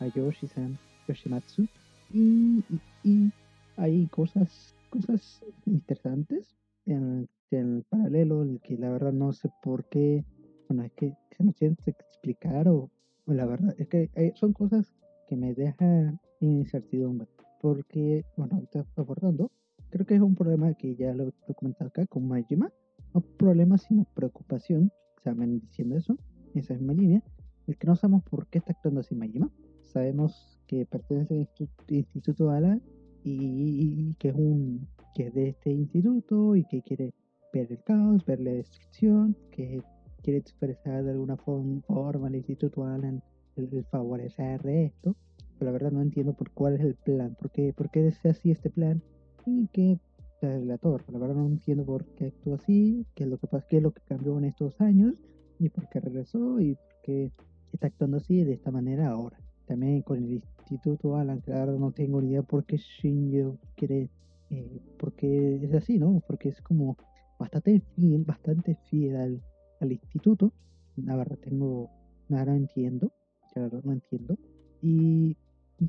a 0.00 0.06
Yoshi-san, 0.08 0.78
Yoshimatsu 1.08 1.66
y, 2.12 2.64
y, 2.68 2.80
y 3.02 3.32
hay 3.76 4.06
cosas, 4.08 4.74
cosas 4.90 5.40
interesantes 5.66 6.56
en, 6.86 7.28
el 7.50 7.84
paralelo, 7.88 8.42
en 8.42 8.50
el 8.52 8.60
que 8.60 8.76
la 8.76 8.90
verdad 8.90 9.12
no 9.12 9.32
sé 9.32 9.48
por 9.62 9.84
qué, 9.84 10.24
bueno, 10.68 10.84
es 10.84 10.92
que 10.92 11.14
se 11.30 11.52
tiene 11.52 11.76
que 11.84 11.90
explicar 11.90 12.68
o, 12.68 12.90
la 13.26 13.46
verdad 13.46 13.74
es 13.78 13.88
que 13.88 14.10
hay- 14.16 14.32
son 14.34 14.52
cosas 14.52 14.92
que 15.28 15.36
me 15.36 15.54
dejan 15.54 16.20
incertidumbre, 16.40 17.28
porque, 17.60 18.24
bueno, 18.36 18.56
ahorita 18.56 18.84
abordando, 18.96 19.50
creo 19.90 20.04
que 20.06 20.14
es 20.16 20.20
un 20.20 20.34
problema 20.34 20.74
que 20.74 20.94
ya 20.96 21.14
lo 21.14 21.32
he 21.48 21.54
comentado 21.54 21.88
acá 21.88 22.06
con 22.06 22.26
Majima, 22.26 22.70
no 23.14 23.20
problema 23.38 23.78
sino 23.78 24.04
preocupación, 24.14 24.92
saben 25.22 25.60
diciendo 25.60 25.96
eso, 25.96 26.16
esa 26.54 26.74
misma 26.74 26.92
línea, 26.92 27.22
el 27.66 27.76
que 27.78 27.86
no 27.86 27.96
sabemos 27.96 28.22
por 28.24 28.46
qué 28.48 28.58
está 28.58 28.72
actuando 28.72 29.00
así 29.00 29.14
Majima, 29.14 29.50
sabemos 29.80 30.60
que 30.66 30.84
pertenece 30.86 31.34
al 31.34 31.40
instituto, 31.40 31.94
instituto 31.94 32.50
Ala 32.50 32.78
y, 33.22 34.14
que 34.18 34.28
es 34.28 34.34
un 34.34 34.86
que 35.14 35.28
es 35.28 35.34
de 35.34 35.48
este 35.50 35.70
instituto 35.70 36.56
y 36.56 36.64
que 36.64 36.82
quiere 36.82 37.14
ver 37.52 37.70
el 37.70 37.82
caos, 37.84 38.26
ver 38.26 38.40
la 38.40 38.50
destrucción, 38.50 39.36
que 39.52 39.80
quiere 40.22 40.40
expresar 40.40 41.04
de 41.04 41.12
alguna 41.12 41.36
form- 41.36 41.82
forma 41.86 42.26
al 42.26 42.34
instituto 42.34 42.84
Alan 42.84 43.22
el, 43.56 43.68
el 43.72 43.84
favorecer 43.84 44.66
esto, 44.66 45.14
pero 45.58 45.66
la 45.66 45.72
verdad 45.72 45.92
no 45.92 46.02
entiendo 46.02 46.32
por 46.34 46.50
cuál 46.50 46.74
es 46.74 46.80
el 46.80 46.96
plan, 46.96 47.36
por 47.38 47.52
qué, 47.52 47.72
por 47.72 47.90
qué 47.90 48.02
desea 48.02 48.32
así 48.32 48.50
este 48.50 48.70
plan 48.70 49.00
y 49.46 49.68
que 49.68 50.00
la 50.46 50.78
torre, 50.78 51.04
la 51.12 51.18
verdad 51.18 51.36
no 51.36 51.46
entiendo 51.46 51.84
por 51.84 52.04
qué 52.16 52.26
actúa 52.26 52.56
así, 52.56 53.06
qué 53.14 53.24
es 53.24 53.30
lo 53.30 53.38
que 53.38 53.46
pasa, 53.46 53.66
qué 53.68 53.78
es 53.78 53.82
lo 53.82 53.92
que 53.92 54.02
cambió 54.02 54.38
en 54.38 54.44
estos 54.44 54.80
años 54.80 55.22
y 55.58 55.68
por 55.68 55.88
qué 55.88 56.00
regresó 56.00 56.60
y 56.60 56.74
por 56.74 57.00
qué 57.02 57.30
está 57.72 57.88
actuando 57.88 58.18
así 58.18 58.44
de 58.44 58.54
esta 58.54 58.70
manera 58.70 59.08
ahora. 59.08 59.38
También 59.66 60.02
con 60.02 60.18
el 60.18 60.42
Instituto 60.70 61.16
Alan, 61.16 61.40
claro, 61.40 61.78
no 61.78 61.92
tengo 61.92 62.20
ni 62.20 62.28
idea 62.28 62.42
por 62.42 62.64
qué 62.64 62.76
Shinji 62.76 63.58
quiere, 63.76 64.10
eh, 64.50 64.80
porque 64.98 65.56
es 65.62 65.74
así, 65.74 65.98
¿no? 65.98 66.22
Porque 66.26 66.50
es 66.50 66.60
como 66.62 66.96
bastante 67.38 67.80
fiel, 67.94 68.24
bastante 68.24 68.76
fiel 68.90 69.16
al, 69.16 69.42
al 69.80 69.92
instituto. 69.92 70.52
La 70.96 71.16
verdad 71.16 71.38
tengo, 71.38 71.90
verdad 72.28 72.46
no 72.46 72.54
entiendo, 72.54 73.12
la 73.54 73.62
verdad 73.62 73.82
no 73.84 73.92
entiendo. 73.92 74.38
Y, 74.82 75.36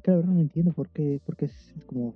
claro, 0.01 0.23
no 0.23 0.39
entiendo 0.39 0.73
por 0.73 0.89
qué, 0.89 1.21
porque 1.25 1.45
es 1.45 1.73
como 1.85 2.15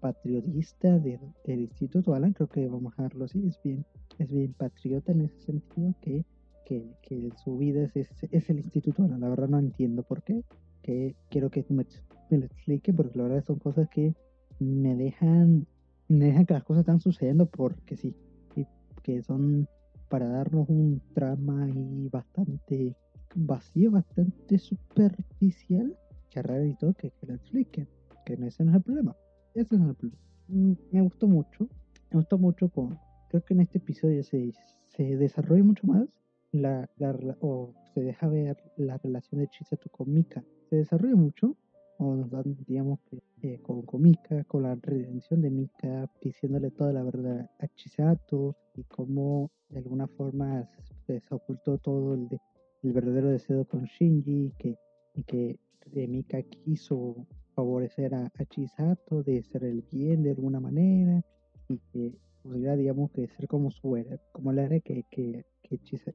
patriotista 0.00 0.98
de- 0.98 1.20
del 1.44 1.60
Instituto 1.60 2.14
Alan, 2.14 2.32
creo 2.32 2.48
que 2.48 2.68
vamos 2.68 2.92
a 2.96 3.02
dejarlo 3.02 3.24
así, 3.24 3.46
es 3.46 3.60
bien, 3.62 3.84
es 4.18 4.30
bien 4.30 4.52
patriota 4.54 5.12
en 5.12 5.22
ese 5.22 5.38
sentido 5.40 5.94
que, 6.00 6.24
que, 6.64 6.84
que 7.02 7.30
su 7.42 7.56
vida 7.58 7.88
es, 7.94 8.10
es, 8.30 8.50
el 8.50 8.58
Instituto 8.58 9.04
Alan, 9.04 9.20
la 9.20 9.28
verdad 9.28 9.48
no 9.48 9.58
entiendo 9.58 10.02
por 10.02 10.22
qué, 10.22 10.42
que 10.82 11.14
quiero 11.30 11.50
que 11.50 11.64
me, 11.68 11.86
me 12.30 12.38
lo 12.38 12.46
explique, 12.46 12.92
porque 12.92 13.18
la 13.18 13.24
verdad 13.24 13.44
son 13.44 13.58
cosas 13.58 13.88
que 13.88 14.14
me 14.58 14.94
dejan, 14.96 15.66
me 16.08 16.26
dejan 16.26 16.46
que 16.46 16.54
las 16.54 16.64
cosas 16.64 16.80
están 16.80 17.00
sucediendo 17.00 17.46
porque 17.46 17.96
sí, 17.96 18.14
y 18.54 18.66
que 19.02 19.22
son 19.22 19.68
para 20.08 20.28
darnos 20.28 20.68
un 20.68 21.00
trama 21.14 21.64
ahí 21.64 22.08
bastante 22.12 22.94
vacío, 23.34 23.90
bastante 23.90 24.58
superficial, 24.58 25.96
que 26.30 26.42
raro 26.42 26.64
y 26.64 26.74
todo 26.74 26.94
que, 26.94 27.10
que 27.10 27.26
lo 27.26 27.34
expliquen, 27.34 27.88
que 28.24 28.36
no, 28.36 28.46
ese 28.46 28.64
no 28.64 28.70
es 28.70 28.76
el 28.76 28.82
problema. 28.82 29.16
Ese 29.60 29.74
es 29.74 29.80
el 29.80 29.94
problema. 29.94 30.18
Mm, 30.48 30.72
Me 30.92 31.00
gustó 31.02 31.26
mucho, 31.26 31.68
me 32.10 32.16
gustó 32.20 32.38
mucho 32.38 32.68
con, 32.68 32.98
creo 33.28 33.42
que 33.44 33.54
en 33.54 33.60
este 33.60 33.78
episodio 33.78 34.22
se, 34.22 34.52
se 34.86 35.16
desarrolla 35.16 35.64
mucho 35.64 35.86
más 35.86 36.06
la, 36.52 36.88
la 36.98 37.10
o 37.40 37.74
se 37.92 38.02
deja 38.02 38.28
ver 38.28 38.56
la 38.76 38.96
relación 38.98 39.40
de 39.40 39.48
Chisato 39.48 39.88
con 39.90 40.12
Mika. 40.12 40.44
Se 40.70 40.76
desarrolla 40.76 41.16
mucho, 41.16 41.56
o 41.98 42.14
nos 42.14 42.30
dan, 42.30 42.56
digamos 42.66 43.00
eh, 43.42 43.58
con, 43.62 43.82
con 43.82 44.02
Mika, 44.02 44.44
con 44.44 44.62
la 44.62 44.74
redención 44.76 45.40
de 45.40 45.50
Mika, 45.50 46.08
diciéndole 46.22 46.70
toda 46.70 46.92
la 46.92 47.02
verdad 47.02 47.50
a 47.58 47.66
Chisato 47.68 48.54
y 48.74 48.84
cómo 48.84 49.50
de 49.70 49.78
alguna 49.78 50.06
forma 50.06 50.68
se, 51.06 51.20
se 51.20 51.34
ocultó 51.34 51.78
todo 51.78 52.14
el, 52.14 52.28
de- 52.28 52.40
el 52.82 52.92
verdadero 52.92 53.30
deseo 53.30 53.64
con 53.64 53.84
Shinji 53.84 54.52
que, 54.58 54.76
y 55.14 55.22
que 55.24 55.58
eh, 55.94 56.06
Mika 56.06 56.42
quiso 56.42 57.26
favorecer 57.56 58.14
a, 58.14 58.30
Chisato 58.50 59.22
de 59.22 59.40
hacer 59.40 59.64
el 59.64 59.82
bien 59.90 60.22
de 60.22 60.30
alguna 60.30 60.60
manera 60.60 61.24
y 61.68 61.78
que 61.92 62.12
pudiera 62.42 62.76
digamos 62.76 63.10
que 63.10 63.26
ser 63.26 63.48
como 63.48 63.72
su 63.72 63.96
héroe, 63.96 64.20
como 64.32 64.52
el 64.52 64.60
héroe 64.60 64.82
que, 64.82 65.04
que, 65.10 65.44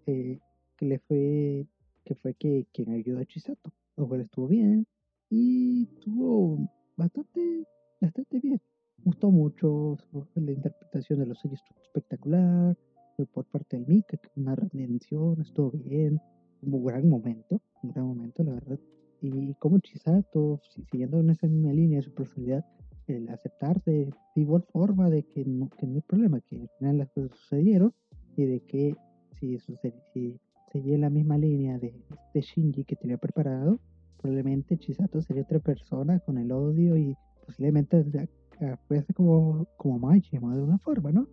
eh, 0.05 0.39
que 0.77 0.85
le 0.85 0.99
fue 0.99 1.65
que 2.05 2.15
fue 2.15 2.33
que 2.35 2.67
quien 2.71 2.91
ayudó 2.91 3.19
a 3.19 3.25
Chisato. 3.25 3.73
Lo 3.97 4.07
cual 4.07 4.21
estuvo 4.21 4.47
bien 4.47 4.87
y 5.29 5.89
estuvo 5.93 6.57
bastante, 6.95 7.67
bastante 7.99 8.39
bien. 8.39 8.61
Gustó 9.03 9.31
mucho 9.31 9.97
la 10.35 10.51
interpretación 10.51 11.19
de 11.19 11.25
los 11.25 11.39
sellos 11.39 11.59
estuvo 11.59 11.81
espectacular 11.81 12.77
por 13.25 13.45
parte 13.45 13.77
de 13.77 13.85
Mika, 13.85 14.19
una 14.35 14.55
redención, 14.55 15.41
estuvo 15.41 15.71
bien, 15.71 16.19
un 16.61 16.83
gran 16.83 17.07
momento, 17.07 17.61
un 17.83 17.91
gran 17.91 18.05
momento, 18.05 18.43
la 18.43 18.53
verdad. 18.53 18.79
Y 19.21 19.53
como 19.55 19.79
Chisato, 19.79 20.59
si- 20.73 20.83
siguiendo 20.85 21.19
en 21.19 21.29
esa 21.29 21.47
misma 21.47 21.71
línea 21.73 22.01
su 22.01 22.11
personalidad, 22.13 22.65
el 23.07 23.29
aceptar 23.29 23.81
de, 23.83 24.05
de 24.35 24.41
igual 24.41 24.63
forma 24.71 25.09
de 25.09 25.23
que 25.23 25.43
no, 25.45 25.69
que 25.69 25.85
no 25.85 25.95
hay 25.95 26.01
problema, 26.01 26.39
que 26.41 26.55
al 26.61 26.69
final 26.79 26.97
las 26.99 27.09
cosas 27.09 27.31
sucedieron 27.37 27.93
y 28.37 28.45
de 28.45 28.59
que 28.61 28.95
si, 29.39 29.57
sucede, 29.59 29.93
si 30.13 30.39
seguía 30.71 30.97
la 30.97 31.09
misma 31.09 31.37
línea 31.37 31.77
de, 31.77 31.93
de 32.33 32.41
Shinji 32.41 32.83
que 32.85 32.95
tenía 32.95 33.17
preparado, 33.17 33.79
probablemente 34.21 34.77
Chisato 34.77 35.21
sería 35.21 35.43
otra 35.43 35.59
persona 35.59 36.19
con 36.19 36.37
el 36.37 36.51
odio 36.51 36.95
y 36.97 37.15
posiblemente 37.45 38.05
fuese 38.87 39.13
como, 39.13 39.65
como 39.77 39.99
Majima 39.99 40.55
de 40.55 40.61
una 40.61 40.77
forma, 40.77 41.11
¿no? 41.11 41.27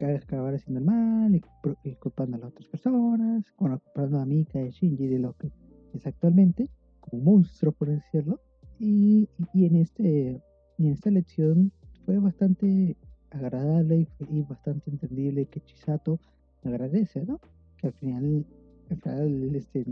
Acabar 0.00 0.54
haciendo 0.54 0.78
el 0.80 0.86
mal 0.86 1.34
y, 1.34 1.42
y 1.84 1.94
culpando 1.96 2.36
a 2.36 2.40
las 2.40 2.50
otras 2.50 2.66
personas, 2.68 3.44
bueno, 3.58 3.78
culpando 3.80 4.18
a 4.20 4.24
Mika 4.26 4.60
y 4.62 4.70
Shinji 4.70 5.06
de 5.08 5.18
lo 5.18 5.34
que 5.34 5.50
es 5.92 6.06
actualmente, 6.06 6.68
como 7.02 7.18
un 7.18 7.24
monstruo, 7.24 7.72
por 7.72 7.88
decirlo. 7.88 8.40
Y, 8.78 9.28
y, 9.52 9.66
en 9.66 9.76
este 9.76 10.40
y 10.78 10.86
en 10.86 10.92
esta 10.92 11.10
lección 11.10 11.70
fue 12.04 12.18
bastante 12.18 12.96
agradable 13.30 14.08
y, 14.18 14.38
y 14.38 14.42
bastante 14.42 14.90
entendible 14.90 15.46
que 15.46 15.60
Chisato 15.60 16.18
agradece, 16.64 17.24
¿no? 17.24 17.40
Que 17.78 17.88
al 17.88 17.92
final, 17.94 18.46
al 18.90 18.96
final 19.00 19.54
este, 19.54 19.84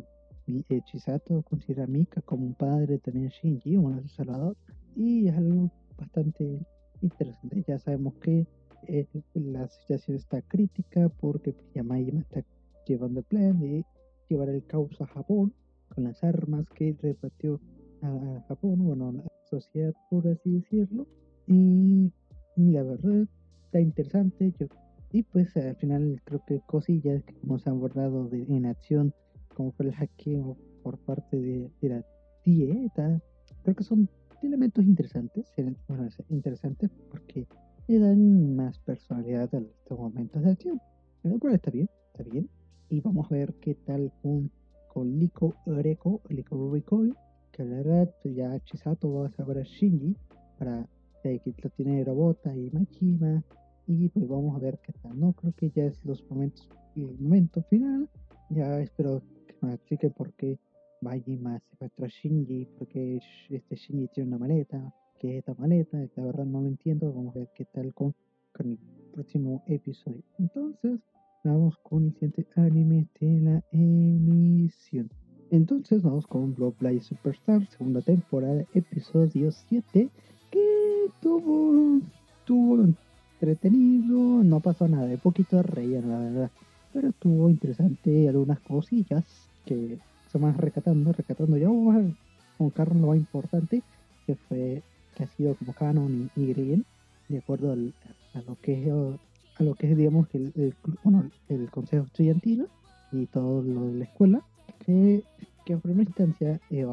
eh, 0.69 0.81
Chisato 0.85 1.43
considera 1.43 1.85
a 1.85 1.87
Mika 1.87 2.21
como 2.23 2.47
un 2.47 2.55
padre, 2.55 2.99
también 2.99 3.27
a 3.27 3.31
Shinji, 3.31 3.77
su 3.77 4.09
salvador, 4.09 4.57
y 4.97 5.29
es 5.29 5.37
algo 5.37 5.71
bastante 5.99 6.59
interesante. 7.03 7.65
Ya 7.67 7.79
sabemos 7.79 8.15
que 8.15 8.47
eh, 8.89 9.07
la 9.35 9.69
situación 9.69 10.17
está 10.17 10.43
crítica 10.43 11.09
porque 11.09 11.53
pues, 11.53 11.67
Yamaima 11.75 12.21
está 12.21 12.43
llevando 12.87 13.21
el 13.21 13.27
plan 13.27 13.61
de 13.61 13.85
llevar 14.29 14.49
el 14.49 14.65
caos 14.65 15.01
a 15.01 15.07
Japón 15.07 15.53
con 15.95 16.05
las 16.05 16.23
armas 16.25 16.67
que 16.71 16.97
repartió 17.01 17.61
a 18.03 18.45
Japón, 18.49 18.85
bueno, 18.85 19.09
a 19.09 19.13
la 19.13 19.25
sociedad, 19.45 19.93
por 20.11 20.27
así 20.29 20.51
decirlo. 20.51 21.07
Y, 21.47 22.13
y 22.57 22.71
la 22.73 22.83
verdad 22.83 23.27
está 23.65 23.81
interesante. 23.81 24.53
Yo, 24.59 24.67
y 25.13 25.23
pues 25.25 25.57
al 25.57 25.77
final 25.77 26.21
creo 26.25 26.43
que 26.47 26.61
cosillas 26.67 27.23
que 27.25 27.35
hemos 27.43 27.67
abordado 27.67 28.29
de, 28.29 28.43
en 28.43 28.67
acción, 28.67 29.13
como 29.55 29.73
fue 29.73 29.87
el 29.87 29.95
hackeo 29.95 30.57
por 30.83 30.99
parte 30.99 31.41
de, 31.41 31.71
de 31.81 31.89
la 31.89 32.05
dieta, 32.45 33.21
creo 33.63 33.77
que 33.77 33.85
son 33.85 34.09
elementos 34.43 34.85
interesantes. 34.85 35.53
Bueno, 35.89 36.07
es 36.07 36.17
interesantes 36.31 36.91
porque 37.11 37.47
le 37.89 37.99
dan 37.99 38.55
más 38.55 38.79
personalidad 38.81 39.53
a 39.55 39.59
estos 39.59 39.99
momentos 39.99 40.43
de 40.43 40.51
acción. 40.51 40.81
Lo 41.23 41.39
cual 41.39 41.55
está 41.55 41.71
bien, 41.71 41.89
está 42.13 42.23
bien. 42.31 42.49
Y 42.89 43.01
vamos 43.01 43.31
a 43.31 43.35
ver 43.35 43.55
qué 43.61 43.75
tal 43.75 44.13
con, 44.23 44.51
con 44.93 45.19
Liko 45.19 45.55
Reco, 45.67 46.21
Liko 46.29 46.57
Rubikoy, 46.57 47.15
que 47.53 47.65
la 47.65 47.77
verdad 47.77 48.15
pues, 48.23 48.35
ya 48.35 48.59
Chisato 48.65 49.13
va 49.13 49.27
a 49.27 49.31
saber 49.31 49.59
a 49.59 49.63
Shinji 49.63 50.17
para 50.59 50.87
eh, 51.25 51.39
que 51.45 51.55
lo 51.63 51.71
tiene 51.71 52.05
Robota 52.05 52.55
y 52.55 52.71
Majima. 52.71 53.43
Y 53.87 54.09
pues 54.09 54.29
vamos 54.29 54.57
a 54.57 54.59
ver 54.59 54.79
qué 54.83 54.93
tal, 55.03 55.19
¿no? 55.19 55.33
Creo 55.33 55.53
que 55.57 55.71
ya 55.71 55.85
es 55.85 56.05
los 56.05 56.29
momentos, 56.31 56.69
el 56.97 57.19
momento 57.19 57.63
final. 57.65 58.09
Ya 58.51 58.81
espero 58.81 59.23
que 59.47 59.55
me 59.67 59.75
explique 59.75 60.11
por 60.11 60.33
qué 60.35 60.59
Majima 61.01 61.61
secuestró 61.71 62.07
a 62.07 62.09
Shinji, 62.09 62.69
porque 62.79 63.21
este 63.49 63.77
Shinji 63.77 64.09
tiene 64.09 64.29
una 64.29 64.39
maleta, 64.39 64.95
que 65.19 65.33
es 65.33 65.39
esta 65.39 65.55
maleta, 65.55 65.99
la 66.17 66.25
verdad 66.25 66.45
no 66.45 66.63
lo 66.63 66.69
entiendo, 66.69 67.13
vamos 67.13 67.35
a 67.37 67.41
ver 67.41 67.49
qué 67.55 67.65
tal 67.65 67.93
con, 67.95 68.15
con 68.53 68.71
el 68.71 68.79
próximo 69.13 69.63
episodio. 69.67 70.23
Entonces, 70.39 71.01
vamos 71.43 71.77
con 71.83 72.05
el 72.05 72.13
siguiente 72.15 72.47
anime 72.57 73.07
de 73.19 73.41
la 73.41 73.63
emisión. 73.73 75.11
Entonces 75.51 76.03
vamos 76.03 76.27
con 76.27 76.55
Blood 76.55 76.75
Blade 76.79 77.01
Superstar, 77.01 77.67
segunda 77.69 78.03
temporada, 78.03 78.65
episodio 78.75 79.51
7, 79.51 80.09
que 80.51 81.07
tuvo, 81.21 82.01
tuvo 82.45 82.85
entretenido, 82.85 84.45
no 84.45 84.61
pasó 84.61 84.87
nada, 84.87 85.07
de 85.07 85.19
poquito 85.19 85.57
de 85.57 85.63
reír, 85.63 86.05
la 86.05 86.19
verdad, 86.19 86.51
pero 86.93 87.09
estuvo 87.09 87.49
interesante 87.49 88.29
algunas 88.29 88.61
cosillas 88.61 89.25
que 89.65 89.99
se 90.31 90.39
van 90.39 90.57
recatando, 90.57 91.13
recatando, 91.13 91.57
ya 91.57 91.69
vamos 91.69 91.97
a 91.97 92.71
Carlos 92.75 93.01
lo 93.01 93.07
más 93.09 93.17
importante, 93.17 93.83
que 94.27 94.37
fue, 94.37 94.83
que 95.17 95.25
ha 95.25 95.27
sido 95.29 95.55
como 95.55 95.73
canon 95.73 96.31
y, 96.37 96.43
y 96.43 96.85
de 97.29 97.39
acuerdo 97.39 97.73
a 97.73 97.77
lo 97.77 98.57
que 98.61 98.87
es, 98.87 99.21
a 99.61 99.65
lo 99.65 99.75
que 99.75 99.91
es 99.91 99.97
digamos, 99.97 100.27
el, 100.33 100.53
el, 100.57 100.75
bueno, 101.05 101.31
el 101.49 101.71
consejo 101.71 102.07
estudiantil 102.07 102.67
y 103.13 103.27
todo 103.27 103.63
lo 103.63 103.87
de 103.89 103.95
la 103.95 104.05
escuela, 104.05 104.43
que, 104.85 105.23
que 105.65 105.75
en 105.75 105.81
primera 105.81 106.09
instancia 106.09 106.61
eh, 106.71 106.87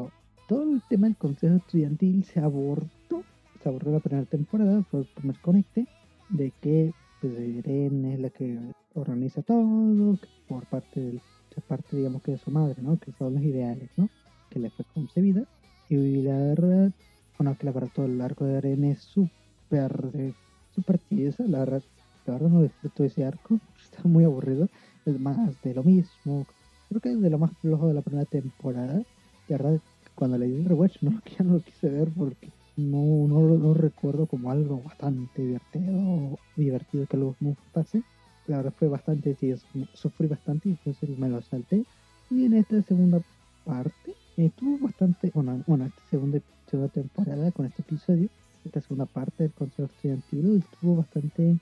todo 0.48 0.64
el 0.64 0.82
tema 0.90 1.08
del 1.08 1.16
consejo 1.16 1.56
estudiantil 1.56 2.24
se 2.26 2.40
abordó, 2.40 3.24
se 3.62 3.70
abordó 3.70 3.92
la 3.92 4.00
primera 4.00 4.26
temporada, 4.26 4.84
fue 4.84 5.02
el 5.02 5.06
primer 5.08 5.40
conecte, 5.40 5.88
de 6.30 6.52
que 6.62 6.94
pues, 7.22 7.40
Irene 7.40 8.16
es 8.16 8.20
la 8.20 8.30
que 8.30 8.60
organiza 8.94 9.42
todo, 9.42 10.18
por 10.48 10.66
parte 10.66 11.00
del 11.00 11.22
parte 11.68 11.98
digamos 11.98 12.22
que 12.22 12.34
de 12.34 12.38
su 12.38 12.52
madre, 12.52 12.76
¿no? 12.82 12.98
Que 13.00 13.12
son 13.14 13.34
los 13.34 13.44
ideales, 13.44 13.90
¿no? 13.98 14.10
Que 14.50 14.60
le 14.60 14.70
fue 14.70 14.86
concebida. 14.94 15.44
Y 15.90 16.22
la 16.22 16.38
verdad, 16.38 16.92
bueno, 17.38 17.58
que 17.58 17.66
la 17.66 17.72
verdad 17.72 17.90
todo 17.94 18.06
el 18.06 18.22
arco 18.22 18.46
de 18.46 18.60
Irene 18.60 18.92
es 18.92 19.00
súper, 19.00 20.36
súper 20.76 21.00
tiesa, 21.00 21.44
la 21.48 21.60
verdad, 21.60 21.84
la 22.28 22.34
verdad 22.34 22.50
no 22.50 22.62
disfruto 22.62 23.04
ese 23.04 23.26
arco, 23.26 23.60
está 23.82 24.08
muy 24.08 24.24
aburrido, 24.24 24.68
es 25.06 25.20
más 25.20 25.62
de 25.64 25.74
lo 25.74 25.84
mismo, 25.84 26.46
Creo 26.90 27.02
que 27.02 27.12
es 27.12 27.22
de 27.22 27.30
lo 27.30 27.38
más 27.38 27.52
flojo 27.58 27.88
de 27.88 27.94
la 27.94 28.02
primera 28.02 28.26
temporada. 28.26 29.02
La 29.50 29.58
verdad, 29.58 29.80
cuando 30.16 30.38
leí 30.38 30.54
el 30.54 30.66
rewatch 30.66 30.98
no, 31.02 31.22
ya 31.38 31.44
no 31.44 31.54
lo 31.54 31.60
quise 31.60 31.90
ver 31.90 32.10
porque 32.10 32.50
no, 32.78 33.28
no, 33.28 33.42
no 33.58 33.74
recuerdo 33.74 34.26
como 34.26 34.52
algo 34.52 34.82
bastante 34.84 35.42
divertido 35.42 36.38
divertido 36.56 37.06
que 37.08 37.18
luego 37.18 37.36
me 37.40 37.56
pase. 37.74 38.02
La 38.48 38.58
verdad 38.58 38.74
fue 38.78 38.88
bastante, 38.88 39.36
sí, 39.36 39.54
sufrí 39.94 40.28
bastante 40.28 40.70
y 40.70 40.72
entonces 40.72 41.10
me 41.18 41.28
lo 41.28 41.42
salté. 41.42 41.84
Y 42.30 42.46
en 42.46 42.54
esta 42.54 42.82
segunda 42.84 43.22
parte 43.66 44.16
estuvo 44.38 44.78
bastante, 44.80 45.32
bueno, 45.34 45.62
bueno 45.68 45.86
esta 45.86 46.02
segunda, 46.10 46.40
segunda 46.70 46.94
temporada 46.94 47.52
con 47.52 47.66
este 47.66 47.82
episodio, 47.82 48.30
esta 48.64 48.80
segunda 48.80 49.06
parte 49.06 49.44
del 49.44 49.52
Consejo 49.52 49.90
Estudiantil 49.90 50.64
estuvo 50.64 50.96
bastante 50.96 51.58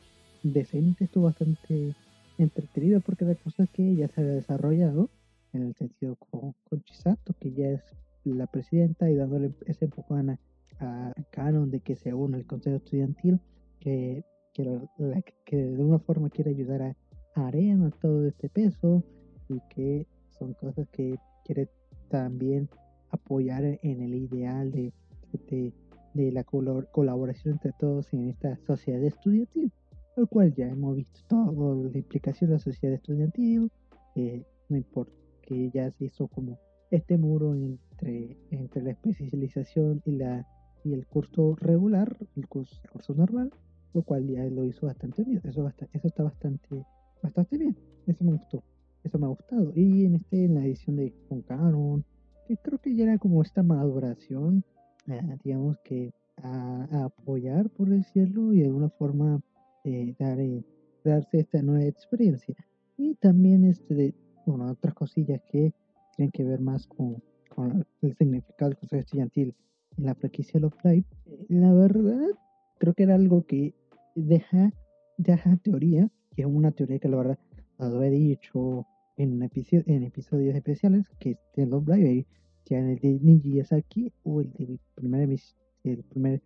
decente, 0.53 1.05
estuvo 1.05 1.25
bastante 1.25 1.95
entretenido 2.37 3.01
porque 3.01 3.25
la 3.25 3.35
cosa 3.35 3.65
que 3.67 3.95
ya 3.95 4.07
se 4.07 4.21
había 4.21 4.33
desarrollado 4.33 5.09
en 5.53 5.63
el 5.63 5.75
sentido 5.75 6.15
con, 6.15 6.53
con 6.69 6.83
Chisato, 6.83 7.33
que 7.39 7.51
ya 7.51 7.69
es 7.69 7.81
la 8.25 8.47
presidenta 8.47 9.09
y 9.09 9.15
dándole 9.15 9.53
ese 9.65 9.85
empujón 9.85 10.31
a, 10.31 10.39
a 10.79 11.13
Canon 11.31 11.71
de 11.71 11.79
que 11.79 11.95
se 11.95 12.13
une 12.13 12.37
el 12.37 12.45
Consejo 12.45 12.77
Estudiantil, 12.77 13.39
que, 13.79 14.23
que, 14.53 14.63
de 15.55 15.83
una 15.83 15.99
forma 15.99 16.29
quiere 16.29 16.51
ayudar 16.51 16.81
a, 16.81 16.95
Arena 17.37 17.91
todo 17.99 18.25
este 18.25 18.47
peso 18.47 19.03
y 19.49 19.59
que 19.69 20.07
son 20.39 20.53
cosas 20.53 20.87
que 20.89 21.19
quiere 21.43 21.67
también 22.07 22.69
apoyar 23.09 23.65
en 23.65 24.01
el 24.01 24.13
ideal 24.15 24.71
de, 24.71 24.93
de, 25.49 25.73
de 26.13 26.31
la 26.31 26.45
colaboración 26.45 27.55
entre 27.55 27.73
todos 27.73 28.13
en 28.13 28.29
esta 28.29 28.55
sociedad 28.65 29.03
estudiantil 29.03 29.69
el 30.17 30.27
cual 30.27 30.53
ya 30.55 30.67
hemos 30.67 30.95
visto 30.95 31.19
todo 31.27 31.89
la 31.89 31.97
implicación 31.97 32.49
de 32.49 32.55
la 32.55 32.59
sociedad 32.59 32.95
estudiantil, 32.95 33.71
eh, 34.15 34.43
no 34.69 34.77
importa 34.77 35.13
que 35.41 35.69
ya 35.71 35.91
se 35.91 36.05
hizo 36.05 36.27
como 36.27 36.57
este 36.91 37.17
muro 37.17 37.53
entre, 37.55 38.37
entre 38.51 38.81
la 38.81 38.91
especialización 38.91 40.01
y 40.05 40.11
la 40.11 40.45
y 40.85 40.93
el 40.93 41.07
curso 41.07 41.55
regular, 41.59 42.15
el 42.35 42.47
curso, 42.47 42.79
normal, 43.15 43.51
lo 43.93 44.03
cual 44.03 44.27
ya 44.27 44.45
lo 44.45 44.65
hizo 44.65 44.85
bastante 44.85 45.23
bien, 45.23 45.41
eso, 45.43 45.67
eso 45.67 46.07
está 46.07 46.23
bastante, 46.23 46.85
bastante 47.23 47.57
bien, 47.57 47.75
eso 48.05 48.23
me 48.23 48.33
gustó, 48.33 48.63
eso 49.03 49.17
me 49.17 49.25
ha 49.25 49.29
gustado, 49.29 49.73
y 49.75 50.05
en 50.05 50.15
este, 50.15 50.45
en 50.45 50.53
la 50.53 50.63
edición 50.63 50.97
de 50.97 51.11
con 51.27 51.41
Canon, 51.41 52.05
que 52.47 52.57
creo 52.57 52.79
que 52.79 52.95
ya 52.95 53.05
era 53.05 53.17
como 53.17 53.41
esta 53.41 53.63
maduración, 53.63 54.63
eh, 55.07 55.37
digamos 55.43 55.77
que 55.83 56.13
a, 56.37 56.87
a, 56.91 57.05
apoyar, 57.05 57.69
por 57.71 57.89
decirlo, 57.89 58.53
y 58.53 58.59
de 58.59 58.65
alguna 58.65 58.89
forma 58.89 59.41
eh, 59.85 60.15
dar, 60.17 60.39
eh, 60.39 60.63
darse 61.03 61.39
esta 61.39 61.61
nueva 61.61 61.85
experiencia. 61.85 62.55
Y 62.97 63.13
también 63.15 63.65
este 63.65 63.93
de, 63.93 64.13
bueno, 64.45 64.71
otras 64.71 64.95
cosillas 64.95 65.41
que 65.51 65.73
tienen 66.15 66.31
que 66.31 66.43
ver 66.43 66.59
más 66.59 66.87
con, 66.87 67.21
con 67.49 67.85
el 68.01 68.15
significado 68.15 68.69
del 68.69 68.79
consejo 68.79 68.99
estudiantil 69.01 69.55
en 69.97 70.05
la 70.05 70.15
franquicia 70.15 70.59
Love 70.59 70.83
Live. 70.83 71.05
Eh, 71.27 71.45
la 71.49 71.71
verdad, 71.71 72.29
creo 72.79 72.93
que 72.95 73.03
era 73.03 73.15
algo 73.15 73.45
que 73.45 73.75
deja, 74.15 74.73
deja 75.17 75.55
teoría, 75.57 76.09
que 76.35 76.41
es 76.41 76.47
una 76.47 76.71
teoría 76.71 76.99
que 76.99 77.09
la 77.09 77.17
verdad 77.17 77.39
lo 77.77 78.01
he 78.01 78.09
dicho 78.09 78.87
en, 79.17 79.43
episodio, 79.43 79.83
en 79.85 80.03
episodios 80.03 80.55
especiales, 80.55 81.07
que 81.19 81.37
es 81.53 81.67
Love 81.67 81.89
Live, 81.89 82.25
ya 82.65 82.79
en 82.79 82.89
el 82.89 82.99
de 82.99 83.19
Ninja 83.21 83.49
Yasaki 83.49 84.11
o 84.23 84.41
el 84.41 84.51
de 84.53 84.79
primer, 84.95 85.29
el 85.83 86.03
primer 86.05 86.41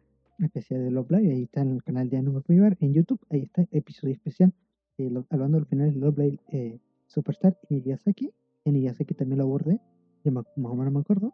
especial 0.46 0.84
de 0.84 0.92
Love 0.92 1.12
Live, 1.12 1.34
ahí 1.34 1.44
está 1.44 1.62
en 1.62 1.72
el 1.72 1.84
canal 1.84 2.10
de 2.10 2.18
Anime 2.18 2.42
Privar, 2.42 2.78
en 2.80 2.94
YouTube, 2.94 3.20
ahí 3.30 3.44
está 3.44 3.66
episodio 3.72 4.14
especial, 4.14 4.54
eh, 4.98 5.12
hablando 5.30 5.58
del 5.58 5.66
final 5.68 5.94
de 5.94 6.00
Love 6.00 6.18
Live 6.18 6.40
eh, 6.50 6.80
Superstar 7.08 7.58
en 7.70 7.78
Iyasaki, 7.78 8.32
en 8.66 8.76
Iyasaki 8.76 9.14
también 9.14 9.40
lo 9.40 9.46
abordé, 9.46 9.80
yo 10.24 10.32
más 10.32 10.46
o 10.56 10.76
menos 10.76 10.94
me 10.94 11.00
acuerdo, 11.00 11.34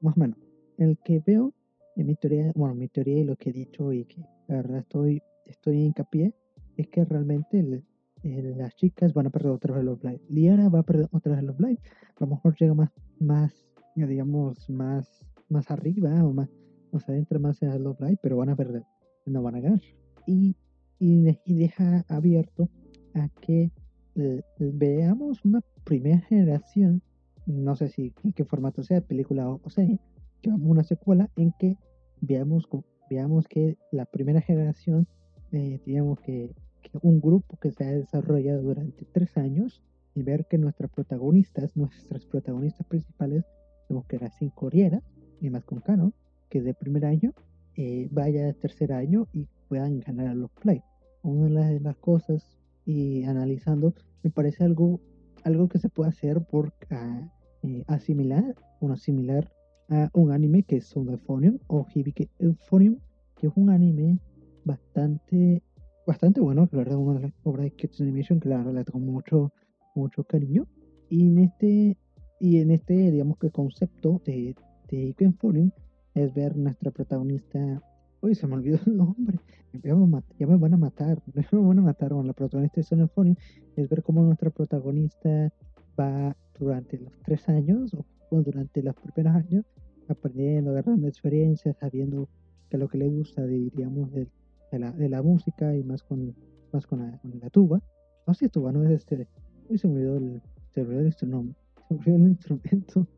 más 0.00 0.16
o 0.16 0.20
menos, 0.20 0.38
el 0.78 0.98
que 0.98 1.22
veo 1.24 1.52
en 1.96 2.06
mi 2.06 2.16
teoría, 2.16 2.52
bueno, 2.54 2.74
mi 2.74 2.88
teoría 2.88 3.18
y 3.18 3.24
lo 3.24 3.36
que 3.36 3.50
he 3.50 3.52
dicho 3.52 3.92
y 3.92 4.04
que 4.04 4.22
la 4.48 4.56
verdad 4.56 4.78
estoy, 4.78 5.22
estoy 5.46 5.78
hincapié, 5.78 6.34
es 6.76 6.88
que 6.88 7.04
realmente 7.04 7.84
las 8.22 8.74
chicas 8.76 9.14
van 9.14 9.26
a 9.26 9.30
perder 9.30 9.52
otra 9.52 9.74
vez 9.74 9.84
Love 9.84 10.02
Live, 10.04 10.20
Liara 10.28 10.68
va 10.68 10.80
a 10.80 10.82
perder 10.82 11.08
otra 11.12 11.36
vez 11.36 11.44
Love 11.44 11.60
Live, 11.60 11.80
a 12.16 12.24
lo 12.24 12.26
mejor 12.26 12.56
llega 12.58 12.74
más, 12.74 12.90
más, 13.20 13.52
digamos, 13.94 14.68
más, 14.68 15.24
más 15.48 15.70
arriba 15.70 16.24
o 16.24 16.32
más 16.32 16.50
o 16.94 17.00
sea, 17.00 17.16
entra 17.16 17.38
más 17.38 17.60
en 17.62 17.82
Love 17.82 18.00
Live, 18.00 18.18
pero 18.22 18.36
van 18.36 18.50
a 18.50 18.56
perder, 18.56 18.84
no 19.26 19.42
van 19.42 19.56
a 19.56 19.60
ganar. 19.60 19.80
Y, 20.26 20.56
y, 20.98 21.54
deja 21.54 22.04
abierto 22.08 22.68
a 23.14 23.28
que 23.40 23.70
eh, 24.14 24.42
veamos 24.58 25.44
una 25.44 25.60
primera 25.82 26.20
generación, 26.20 27.02
no 27.46 27.74
sé 27.74 27.88
si 27.88 28.14
en 28.22 28.32
qué 28.32 28.44
formato 28.44 28.82
sea, 28.82 29.00
película 29.00 29.48
o, 29.48 29.70
serie, 29.70 29.98
que 30.40 30.50
vamos 30.50 30.70
una 30.70 30.84
secuela 30.84 31.30
en 31.36 31.52
que 31.58 31.76
veamos, 32.20 32.68
veamos 33.10 33.48
que 33.48 33.76
la 33.90 34.06
primera 34.06 34.40
generación, 34.40 35.08
eh, 35.52 35.80
digamos 35.84 36.20
que, 36.20 36.54
que 36.82 36.98
un 37.02 37.20
grupo 37.20 37.58
que 37.58 37.72
se 37.72 37.84
ha 37.84 37.90
desarrollado 37.90 38.62
durante 38.62 39.04
tres 39.04 39.36
años 39.36 39.82
y 40.14 40.22
ver 40.22 40.46
que 40.46 40.58
nuestras 40.58 40.90
protagonistas, 40.90 41.76
nuestras 41.76 42.24
protagonistas 42.24 42.86
principales, 42.86 43.44
tenemos 43.88 44.06
que 44.06 44.16
eran 44.16 44.30
cinco 44.38 44.54
corriera 44.54 45.02
y 45.40 45.50
más 45.50 45.64
con 45.64 45.80
Canon, 45.80 46.14
que 46.54 46.62
de 46.62 46.72
primer 46.72 47.04
año 47.04 47.32
eh, 47.76 48.06
vaya 48.12 48.48
a 48.48 48.52
tercer 48.52 48.92
año 48.92 49.26
y 49.32 49.48
puedan 49.68 49.98
ganar 49.98 50.28
a 50.28 50.34
los 50.34 50.52
play. 50.52 50.82
Una 51.24 51.68
de 51.68 51.80
las 51.80 51.96
cosas 51.96 52.56
y 52.86 53.24
analizando 53.24 53.92
me 54.22 54.30
parece 54.30 54.62
algo 54.62 55.00
algo 55.42 55.68
que 55.68 55.80
se 55.80 55.88
puede 55.88 56.10
hacer 56.10 56.42
por 56.42 56.68
uh, 56.68 57.28
eh, 57.62 57.82
asimilar 57.88 58.54
similar 58.96 59.50
a 59.88 60.10
un 60.12 60.30
anime 60.30 60.62
que 60.62 60.76
es 60.76 60.86
Sound 60.86 61.10
Euphonium 61.10 61.58
o 61.66 61.86
Hibike 61.92 62.28
Euphonium 62.38 62.98
que 63.36 63.48
es 63.48 63.52
un 63.56 63.70
anime 63.70 64.20
bastante 64.64 65.62
bastante 66.06 66.40
bueno 66.40 66.68
que 66.68 66.76
la 66.76 66.84
verdad 66.84 67.00
es 67.00 67.04
una 67.04 67.14
de 67.14 67.26
las 67.26 67.32
obras 67.42 67.64
de 67.64 67.70
Kids 67.72 68.00
Animation 68.00 68.38
que 68.38 68.48
la 68.50 68.58
verdad 68.58 68.74
le 68.74 68.84
tengo 68.84 69.00
mucho 69.00 69.52
mucho 69.96 70.22
cariño 70.22 70.66
y 71.08 71.26
en 71.26 71.38
este 71.38 71.96
y 72.38 72.60
en 72.60 72.70
este 72.70 73.10
digamos 73.10 73.38
que 73.38 73.50
concepto 73.50 74.20
de, 74.24 74.54
de 74.90 75.14
Euphonium 75.18 75.72
es 76.14 76.32
ver 76.34 76.56
nuestra 76.56 76.90
protagonista. 76.90 77.82
Uy, 78.20 78.34
se 78.34 78.46
me 78.46 78.54
olvidó 78.54 78.78
el 78.86 78.96
nombre. 78.96 79.38
Ya 79.82 79.94
me, 79.94 80.22
ya 80.38 80.46
van 80.46 80.74
a 80.74 80.76
matar. 80.76 81.22
Me 81.34 81.46
van 81.50 81.78
a 81.78 81.82
matar. 81.82 82.12
Bueno, 82.12 82.28
la 82.28 82.32
protagonista 82.32 82.76
de 82.76 82.84
Sonophonium 82.84 83.36
es 83.76 83.88
ver 83.88 84.02
cómo 84.02 84.22
nuestra 84.22 84.50
protagonista 84.50 85.52
va 85.98 86.36
durante 86.58 86.98
los 86.98 87.12
tres 87.24 87.48
años 87.48 87.94
o 88.30 88.42
durante 88.42 88.82
los 88.82 88.94
primeros 88.94 89.34
años 89.34 89.64
aprendiendo, 90.08 90.70
agarrando 90.70 91.08
experiencias, 91.08 91.76
sabiendo 91.78 92.28
que 92.68 92.78
lo 92.78 92.88
que 92.88 92.98
le 92.98 93.08
gusta, 93.08 93.46
diríamos, 93.46 94.12
de, 94.12 94.28
de, 94.70 94.78
la, 94.78 94.92
de 94.92 95.08
la 95.08 95.22
música 95.22 95.74
y 95.74 95.82
más 95.82 96.02
con, 96.02 96.34
más 96.72 96.86
con, 96.86 97.00
la, 97.00 97.18
con 97.18 97.40
la 97.40 97.50
tuba. 97.50 97.80
No 98.26 98.34
sé, 98.34 98.48
tuba, 98.48 98.70
no 98.70 98.84
es 98.84 98.90
este. 98.90 99.26
Uy, 99.68 99.78
se 99.78 99.88
me 99.88 99.94
olvidó 99.94 100.16
el, 100.18 100.42
se 100.74 100.82
me 100.82 100.88
olvidó 100.88 101.00
el, 101.00 101.12
se 101.14 101.26
me 101.26 101.36
olvidó 101.36 102.16
el 102.16 102.28
instrumento 102.28 103.08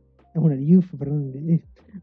bueno, 0.41 0.57
el 0.57 0.77
UFO, 0.77 0.97
perdón, 0.97 1.33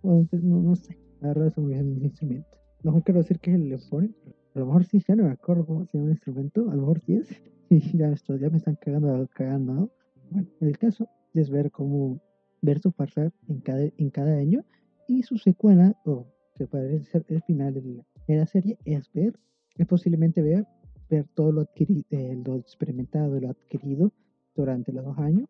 bueno, 0.02 0.28
no, 0.32 0.62
no 0.62 0.76
sé, 0.76 0.98
la 1.22 1.30
verdad 1.30 1.48
es 1.48 1.58
un 1.58 1.72
instrumento. 2.04 2.58
No 2.84 3.02
quiero 3.02 3.22
decir 3.22 3.40
que 3.40 3.52
es 3.52 3.56
el 3.56 3.70
Leophone, 3.70 4.14
a 4.56 4.60
lo 4.60 4.66
mejor 4.68 4.86
sí, 4.86 5.02
ya 5.08 5.16
no 5.16 5.24
me 5.24 5.32
acuerdo 5.32 5.66
cómo 5.66 5.86
se 5.86 5.98
llama 5.98 6.10
el 6.10 6.16
instrumento, 6.16 6.70
a 6.70 6.76
lo 6.76 6.82
mejor 6.82 7.00
sí 7.06 7.14
es, 7.14 7.30
y 7.70 7.98
ya, 7.98 8.10
esto, 8.10 8.36
ya 8.36 8.50
me 8.50 8.58
están 8.58 8.76
cagando, 8.76 9.28
cagando, 9.34 9.74
¿no? 9.74 9.90
Bueno, 10.30 10.48
el 10.62 10.78
caso 10.78 11.08
es 11.34 11.50
ver 11.50 11.72
cómo 11.72 12.22
versus 12.62 12.94
Farsar 12.96 13.32
en 13.48 13.62
cada, 13.62 13.84
en 13.98 14.10
cada 14.10 14.36
año 14.38 14.64
y 15.08 15.24
su 15.24 15.38
secuela, 15.38 15.96
o 16.06 16.28
que 16.56 16.68
parece 16.68 17.06
ser 17.06 17.26
el 17.30 17.42
final 17.44 17.74
de 17.74 18.36
la, 18.36 18.46
serie, 18.46 18.78
es 18.86 19.12
ver, 19.14 19.40
es 19.78 19.88
posiblemente 19.88 20.42
ver, 20.42 20.66
ver 21.10 21.26
todo 21.34 21.52
lo 21.52 21.62
adquirido, 21.62 22.04
eh, 22.12 22.42
lo 22.46 22.58
experimentado, 22.58 23.40
lo 23.40 23.50
adquirido 23.50 24.12
durante 24.56 24.92
los 24.92 25.04
dos 25.06 25.18
años, 25.18 25.50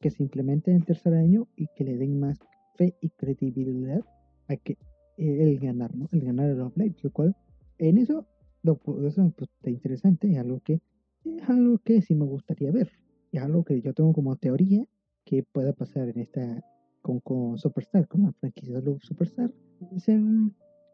que 0.00 0.10
se 0.10 0.22
implemente 0.22 0.70
en 0.70 0.78
el 0.78 0.84
tercer 0.84 1.14
año 1.14 1.48
y 1.56 1.68
que 1.76 1.84
le 1.84 1.96
den 1.96 2.18
más 2.18 2.38
fe 2.76 2.94
y 3.00 3.10
credibilidad 3.10 4.04
a 4.48 4.56
que 4.56 4.72
eh, 5.16 5.42
el 5.42 5.58
ganar, 5.58 5.94
¿no? 5.94 6.08
El 6.12 6.20
ganar 6.20 6.50
el 6.50 6.60
offline, 6.60 6.96
lo 7.02 7.10
cual 7.10 7.36
en 7.78 7.98
eso, 7.98 8.26
lo, 8.62 8.80
eso 9.06 9.32
pues, 9.36 9.50
está 9.56 9.70
interesante, 9.70 10.30
es 10.30 10.38
algo 10.38 10.60
que 10.60 10.80
es 11.24 11.48
algo 11.48 11.78
que 11.78 12.00
sí 12.02 12.14
me 12.14 12.24
gustaría 12.24 12.70
ver, 12.70 12.90
es 13.32 13.42
algo 13.42 13.64
que 13.64 13.80
yo 13.80 13.92
tengo 13.92 14.12
como 14.12 14.36
teoría 14.36 14.84
que 15.24 15.42
pueda 15.42 15.72
pasar 15.72 16.08
en 16.08 16.18
esta 16.20 16.64
con, 17.02 17.20
con 17.20 17.58
Superstar, 17.58 18.08
con 18.08 18.22
la 18.22 18.32
franquicia 18.32 18.80
de 18.80 18.98
Superstar. 19.00 19.52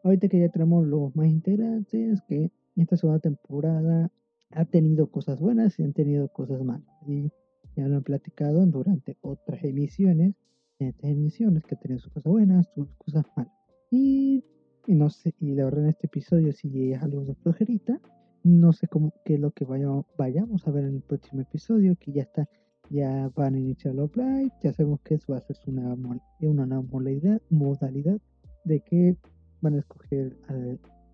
ahorita 0.03 0.27
que 0.27 0.39
ya 0.39 0.49
tenemos 0.49 0.85
los 0.87 1.15
más 1.15 1.27
integrantes, 1.27 2.21
que 2.27 2.51
esta 2.75 2.97
segunda 2.97 3.19
temporada 3.19 4.11
ha 4.51 4.65
tenido 4.65 5.07
cosas 5.07 5.39
buenas 5.39 5.79
y 5.79 5.83
han 5.83 5.93
tenido 5.93 6.27
cosas 6.27 6.63
malas. 6.63 6.87
Y 7.07 7.31
ya 7.75 7.87
lo 7.87 7.97
han 7.97 8.03
platicado 8.03 8.65
durante 8.65 9.17
otras 9.21 9.63
emisiones, 9.63 10.35
en 10.79 10.87
estas 10.87 11.11
emisiones 11.11 11.63
que 11.63 11.75
tienen 11.75 11.99
sus 11.99 12.11
cosas 12.11 12.31
buenas, 12.31 12.67
sus 12.73 12.87
cosas 12.95 13.25
malas. 13.35 13.53
Y, 13.91 14.43
no 14.87 15.09
sé, 15.09 15.33
y 15.39 15.55
la 15.55 15.65
verdad 15.65 15.83
en 15.83 15.89
este 15.89 16.07
episodio 16.07 16.53
si 16.53 16.91
es 16.91 17.01
algo 17.01 17.23
de 17.23 17.35
flojerita, 17.35 17.99
no 18.43 18.73
sé 18.73 18.87
cómo 18.87 19.13
qué 19.23 19.35
es 19.35 19.39
lo 19.39 19.51
que 19.51 19.65
vayamos, 19.65 20.05
vayamos 20.17 20.67
a 20.67 20.71
ver 20.71 20.85
en 20.85 20.95
el 20.95 21.01
próximo 21.01 21.41
episodio, 21.41 21.95
que 21.95 22.11
ya 22.11 22.23
está, 22.23 22.47
ya 22.89 23.31
van 23.35 23.55
a 23.55 23.59
iniciar 23.59 23.95
los 23.95 24.15
live, 24.15 24.51
ya 24.61 24.73
sabemos 24.73 25.01
que 25.01 25.15
eso 25.15 25.33
va 25.33 25.39
a 25.39 25.41
ser 25.41 25.57
una, 25.67 25.95
una 26.41 26.65
nueva 26.65 26.83
modalidad, 26.83 27.41
modalidad 27.49 28.19
de 28.63 28.81
que 28.81 29.17
van 29.61 29.75
a 29.75 29.79
escoger 29.79 30.37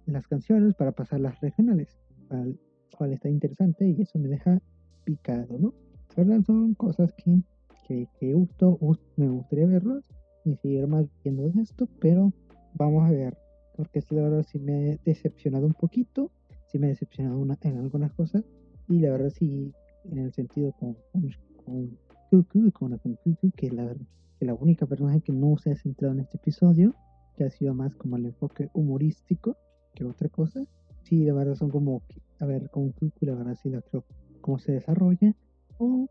las 0.06 0.28
canciones 0.28 0.74
para 0.76 0.92
pasar 0.92 1.22
las 1.22 1.40
regionales, 1.40 1.98
cual, 2.28 2.60
cual 2.98 3.14
está 3.14 3.30
interesante 3.30 3.88
y 3.88 4.02
eso 4.02 4.20
me 4.20 4.28
deja 4.28 4.62
picado, 5.06 5.58
¿no? 5.58 5.74
Verdad 6.16 6.42
son 6.46 6.74
cosas 6.76 7.14
que, 7.14 7.42
que, 7.88 8.08
que 8.20 8.34
gusto, 8.34 8.78
me 9.16 9.30
gustaría 9.30 9.66
verlos 9.68 10.04
y 10.46 10.56
seguir 10.56 10.88
más 10.88 11.06
viendo 11.24 11.52
esto, 11.62 11.88
pero 12.00 12.34
vamos 12.74 13.08
a 13.08 13.12
ver, 13.12 13.38
porque 13.76 14.04
la 14.10 14.24
verdad 14.24 14.46
sí 14.48 14.60
me 14.60 14.92
he 14.92 15.00
decepcionado 15.06 15.68
un 15.68 15.74
poquito, 15.74 16.32
sí 16.68 16.80
me 16.80 16.88
he 16.88 16.90
decepcionado 16.90 17.38
una, 17.38 17.58
en 17.62 17.78
algunas 17.78 18.14
cosas, 18.14 18.44
y 18.88 19.00
la 19.00 19.12
verdad 19.12 19.30
sí, 19.30 19.72
en 20.06 20.18
el 20.18 20.34
sentido 20.34 20.72
con, 20.74 20.98
con, 21.12 21.30
con 21.66 22.72
con, 22.72 22.98
con 22.98 23.52
que 23.56 23.72
la, 23.72 23.94
que 24.40 24.46
la 24.46 24.54
única 24.54 24.86
personaje 24.86 25.22
que 25.22 25.34
no 25.34 25.58
se 25.58 25.72
ha 25.72 25.76
centrado 25.76 26.14
en 26.14 26.22
este 26.22 26.38
episodio, 26.38 26.96
que 27.36 27.44
ha 27.44 27.50
sido 27.50 27.74
más 27.74 27.96
como 27.96 28.18
el 28.18 28.26
enfoque 28.26 28.70
humorístico 28.74 29.58
que 29.94 30.06
otra 30.06 30.30
cosa. 30.30 30.66
Sí, 31.04 31.26
la 31.26 31.34
verdad 31.34 31.56
son 31.56 31.70
como, 31.70 32.02
a 32.40 32.46
ver, 32.46 32.70
con 32.70 32.92
Cuckoo 32.92 33.26
la 33.26 33.36
verdad 33.36 33.56
sí 33.62 33.70
la 33.70 33.82
creo 33.82 34.06
cómo 34.40 34.60
se 34.60 34.72
desarrolla, 34.72 35.36
o, 35.82 36.08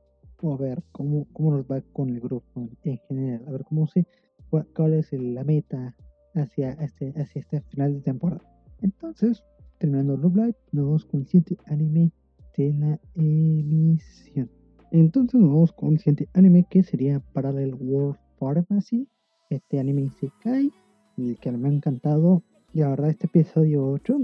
a 0.52 0.56
ver 0.56 0.82
cómo, 0.92 1.26
cómo 1.32 1.52
nos 1.52 1.64
va 1.64 1.80
con 1.92 2.10
el 2.10 2.20
grupo 2.20 2.68
en, 2.82 2.98
general, 3.08 3.44
a 3.46 3.52
ver 3.52 3.64
cómo 3.64 3.86
se, 3.86 4.06
cuál, 4.50 4.94
es 4.94 5.12
la 5.12 5.44
meta 5.44 5.94
hacia 6.34 6.70
este, 6.72 7.12
hacia 7.16 7.40
este 7.40 7.60
final 7.60 7.94
de 7.94 8.00
temporada. 8.00 8.42
Entonces, 8.80 9.44
terminando 9.78 10.16
Love 10.16 10.36
Live, 10.36 10.56
nos 10.72 10.84
vamos 10.86 11.04
con 11.04 11.20
el 11.20 11.26
siguiente 11.26 11.56
anime 11.66 12.10
de 12.56 12.72
la 12.72 13.00
emisión. 13.14 14.50
Entonces 14.90 15.40
nos 15.40 15.50
vamos 15.50 15.72
con 15.72 15.92
el 15.92 15.98
siguiente 15.98 16.28
anime 16.34 16.66
que 16.68 16.82
sería 16.82 17.20
Parallel 17.32 17.74
World 17.74 18.18
Pharmacy. 18.38 19.06
Este 19.50 19.78
anime 19.78 20.10
se 20.18 20.30
cae, 20.42 20.70
el 21.16 21.38
que 21.38 21.52
me 21.52 21.68
ha 21.68 21.72
encantado. 21.72 22.42
Y 22.72 22.80
la 22.80 22.88
verdad, 22.88 23.10
este 23.10 23.26
episodio 23.26 23.86
8. 23.86 24.18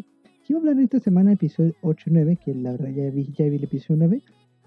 Quiero 0.44 0.60
hablar 0.60 0.80
esta 0.80 0.98
semana 1.00 1.32
episodio 1.32 1.74
8 1.82 2.10
y 2.10 2.12
9, 2.12 2.38
que 2.44 2.54
la 2.54 2.72
verdad 2.72 2.90
ya 2.90 3.10
vi, 3.10 3.32
ya 3.32 3.44
vi 3.46 3.56
el 3.56 3.64
episodio 3.64 3.98
9 4.06 4.22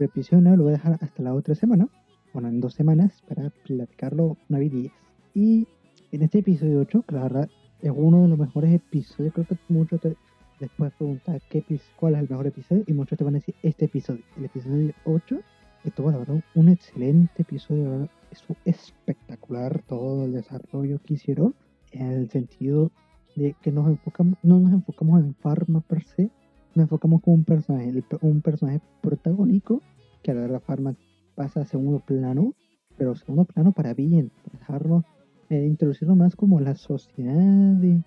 episodio 0.06 0.56
lo 0.56 0.64
voy 0.64 0.74
a 0.74 0.78
dejar 0.78 0.98
hasta 1.02 1.24
la 1.24 1.34
otra 1.34 1.56
semana, 1.56 1.88
bueno, 2.34 2.50
en 2.50 2.60
dos 2.60 2.74
semanas, 2.74 3.24
para 3.28 3.50
platicarlo 3.50 4.38
9 4.50 4.66
y 4.66 4.70
10. 4.70 4.94
Y 5.34 5.68
en 6.12 6.22
este 6.22 6.40
episodio 6.40 6.80
8, 6.82 7.04
que 7.08 7.16
la 7.16 7.24
verdad 7.24 7.50
es 7.82 7.92
uno 7.96 8.24
de 8.24 8.28
los 8.28 8.38
mejores 8.38 8.74
episodios, 8.74 9.34
creo 9.34 9.48
que 9.48 9.58
muchos 9.68 10.02
te, 10.02 10.16
después 10.60 10.94
preguntar 10.94 11.42
qué, 11.50 11.64
cuál 11.96 12.16
es 12.16 12.22
el 12.22 12.30
mejor 12.30 12.48
episodio, 12.48 12.84
y 12.88 12.94
muchos 12.94 13.18
te 13.18 13.24
van 13.24 13.36
a 13.36 13.40
decir 13.40 13.56
este 13.64 13.86
episodio, 13.86 14.24
el 14.38 14.46
episodio 14.46 14.94
8. 15.06 15.40
Estuvo, 15.86 16.12
la 16.12 16.18
verdad, 16.18 16.44
un 16.56 16.70
excelente 16.70 17.44
episodio, 17.44 18.10
es 18.32 18.44
espectacular 18.66 19.82
todo 19.88 20.26
el 20.26 20.34
desarrollo 20.34 21.00
que 21.04 21.14
hicieron, 21.16 21.56
en 21.92 22.12
el 22.12 22.30
sentido 22.30 22.92
de 23.36 23.56
que 23.62 23.72
nos 23.72 23.88
enfocamos, 23.88 24.38
no 24.44 24.60
nos 24.60 24.74
enfocamos 24.74 25.22
en 25.22 25.34
Pharma 25.36 25.82
per 25.82 26.04
se, 26.04 26.30
nos 26.76 26.84
enfocamos 26.84 27.22
con 27.22 27.36
un 27.36 27.44
personaje, 27.44 28.04
un 28.22 28.42
personaje 28.42 28.82
protagónico 29.02 29.82
que 30.24 30.32
a 30.32 30.34
la 30.34 30.42
verdad 30.42 30.62
Farma 30.62 30.96
pasa 31.36 31.62
a 31.62 31.66
segundo 31.66 32.00
plano, 32.00 32.54
pero 32.98 33.16
segundo 33.16 33.46
plano 33.46 33.72
para 33.72 33.94
bien, 33.94 34.32
dejarlo, 34.52 35.04
eh, 35.50 35.66
introducirlo 35.66 36.16
más 36.16 36.36
como 36.36 36.60
la 36.60 36.76
sociedad 36.76 37.34
de, 37.36 38.04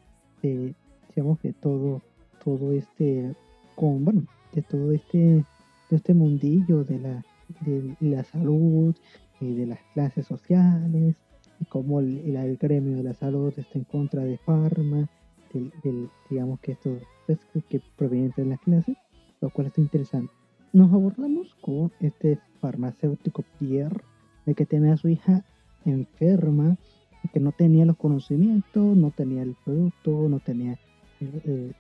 digamos 1.15 1.39
que 1.41 1.53
todo, 1.53 2.03
todo 2.45 2.73
este, 2.73 3.35
con, 3.75 4.05
bueno, 4.05 4.25
de 4.53 4.63
todo 4.63 4.93
este, 4.93 5.19
de 5.19 5.97
este 5.97 6.15
mundillo 6.15 6.85
de 6.85 6.99
la, 6.99 7.25
de 7.61 7.97
la 8.01 8.25
salud, 8.25 8.95
y 9.43 9.55
de 9.55 9.67
las 9.67 9.81
clases 9.95 10.27
sociales, 10.27 11.17
y 11.61 11.65
cómo 11.65 12.01
el, 12.01 12.57
gremio 12.61 12.97
de 12.97 13.03
la 13.03 13.15
salud 13.15 13.53
está 13.57 13.79
en 13.79 13.85
contra 13.85 14.23
de 14.25 14.39
Pharma, 14.39 15.09
del, 15.53 16.09
digamos 16.31 16.61
que 16.61 16.73
esto 16.73 16.97
es 17.33 17.65
que 17.65 17.81
proviene 17.97 18.33
de 18.37 18.45
las 18.45 18.61
clases, 18.61 18.97
lo 19.41 19.51
cual 19.51 19.69
está 19.69 19.81
interesante. 19.81 20.33
Nos 20.73 20.93
abordamos 20.93 21.55
con 21.61 21.93
este 22.01 22.39
farmacéutico 22.61 23.45
Pierre, 23.59 24.03
de 24.47 24.55
que 24.55 24.67
tenía 24.67 24.95
a 24.95 24.97
su 24.97 25.09
hija 25.09 25.45
enferma, 25.85 26.79
y 27.25 27.29
que 27.29 27.41
no 27.41 27.53
tenía 27.53 27.85
los 27.85 27.97
conocimientos, 27.97 28.97
no 28.97 29.11
tenía 29.11 29.43
el 29.43 29.57
producto, 29.65 30.29
no 30.29 30.41
tenía 30.41 30.79
el, 31.21 31.75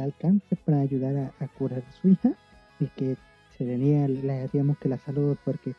alcance 0.00 0.56
para 0.56 0.80
ayudar 0.80 1.32
a, 1.38 1.48
curar 1.48 1.84
a 1.86 1.92
su 1.92 2.08
hija, 2.08 2.36
y 2.78 2.86
que 2.88 3.16
se 3.56 3.64
tenía, 3.64 4.06
digamos 4.06 4.78
que 4.78 4.88
la 4.88 4.98
salud 4.98 5.36
porque, 5.44 5.74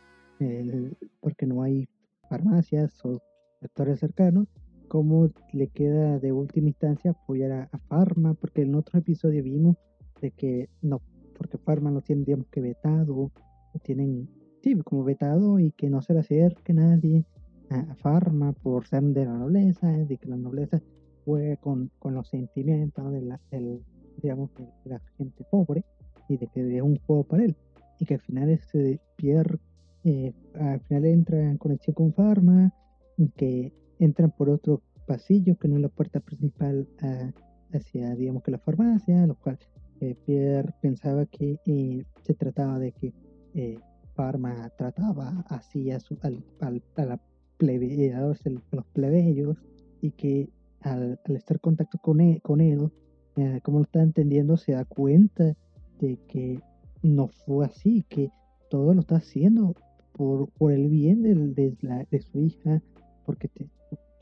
porque 1.19 1.45
no 1.45 1.63
hay 1.63 1.88
farmacias 2.30 3.04
o 3.06 3.19
sectores 3.60 4.00
cercanos, 4.00 4.47
cómo 4.91 5.32
le 5.54 5.67
queda 5.69 6.19
de 6.19 6.34
última 6.34 6.67
instancia 6.67 7.12
apoyar 7.12 7.69
a, 7.71 7.77
Pharma, 7.88 8.34
porque 8.34 8.63
en 8.63 8.75
otro 8.75 8.99
episodio 8.99 9.41
vimos 9.41 9.77
de 10.19 10.32
que 10.32 10.69
no, 10.82 10.99
porque 11.38 11.58
Pharma 11.58 11.91
lo 11.91 12.01
tienen, 12.01 12.25
digamos 12.25 12.47
que 12.47 12.60
vetado, 12.60 13.32
lo 13.73 13.80
tienen, 13.82 14.27
sí, 14.62 14.75
como 14.82 15.06
vetado 15.06 15.60
y 15.60 15.71
que 15.71 15.89
no 15.89 16.01
se 16.01 16.13
le 16.13 16.19
acerque 16.19 16.73
nadie 16.73 17.23
a, 17.69 17.95
Pharma 17.95 18.51
por 18.51 18.86
ser 18.86 19.04
de 19.04 19.23
la 19.23 19.34
nobleza, 19.34 19.88
de 19.88 20.17
que 20.17 20.27
la 20.27 20.36
nobleza 20.36 20.82
juega 21.23 21.56
con, 21.56 21.89
con 21.97 22.13
los 22.13 22.27
sentimientos 22.27 23.13
de 23.13 23.21
la, 23.21 23.39
digamos, 24.21 24.49
de 24.58 24.89
la 24.89 24.99
gente 25.17 25.45
pobre 25.49 25.86
y 26.27 26.36
de 26.36 26.47
que 26.47 26.75
es 26.75 26.82
un 26.82 26.97
juego 26.97 27.23
para 27.23 27.45
él. 27.45 27.56
Y 27.97 28.06
que 28.06 28.15
al 28.15 28.21
final 28.21 28.49
este 28.49 28.99
Pierre 29.15 29.58
eh, 30.04 30.34
al 30.56 30.82
final 30.82 31.06
entra 31.06 31.49
en 31.49 31.58
conexión 31.58 31.93
con 31.93 32.12
Pharma, 32.12 32.73
que 33.38 33.71
entran 34.01 34.31
por 34.31 34.49
otro 34.49 34.81
pasillo 35.05 35.57
que 35.57 35.67
no 35.67 35.75
es 35.75 35.81
la 35.81 35.89
puerta 35.89 36.19
principal 36.19 36.87
hacia, 37.73 38.15
digamos 38.15 38.43
que 38.43 38.51
la 38.51 38.57
farmacia, 38.57 39.25
lo 39.27 39.35
cual 39.35 39.57
eh, 40.01 40.15
Pierre 40.25 40.73
pensaba 40.81 41.25
que 41.27 41.59
eh, 41.65 42.03
se 42.23 42.33
trataba 42.33 42.79
de 42.79 42.91
que 42.91 43.13
eh, 43.53 43.79
trataba 44.77 45.45
así 45.47 45.91
a, 45.91 45.99
su, 45.99 46.17
al, 46.21 46.43
a 46.59 47.05
la 47.05 47.19
plebe, 47.57 48.13
a 48.13 48.21
los 48.21 48.85
plebeyos 48.93 49.57
y 50.01 50.11
que 50.11 50.49
al, 50.81 51.19
estar 51.25 51.57
en 51.57 51.61
contacto 51.61 51.97
con 51.99 52.19
e, 52.21 52.33
él, 52.33 52.41
con 52.41 52.61
él 52.61 52.91
como 53.63 53.79
lo 53.79 53.83
está 53.85 54.01
entendiendo, 54.01 54.57
se 54.57 54.73
da 54.73 54.85
cuenta 54.85 55.55
de 55.99 56.17
que 56.27 56.59
no 57.01 57.27
fue 57.27 57.65
así, 57.65 58.03
que 58.09 58.29
todo 58.69 58.93
lo 58.93 59.01
está 59.01 59.15
haciendo 59.15 59.75
por, 60.11 60.49
por 60.49 60.71
el 60.71 60.89
bien 60.89 61.23
de, 61.23 61.33
de, 61.35 61.77
la, 61.81 62.05
de 62.11 62.21
su 62.21 62.41
hija, 62.41 62.81
porque 63.25 63.47
te, 63.47 63.69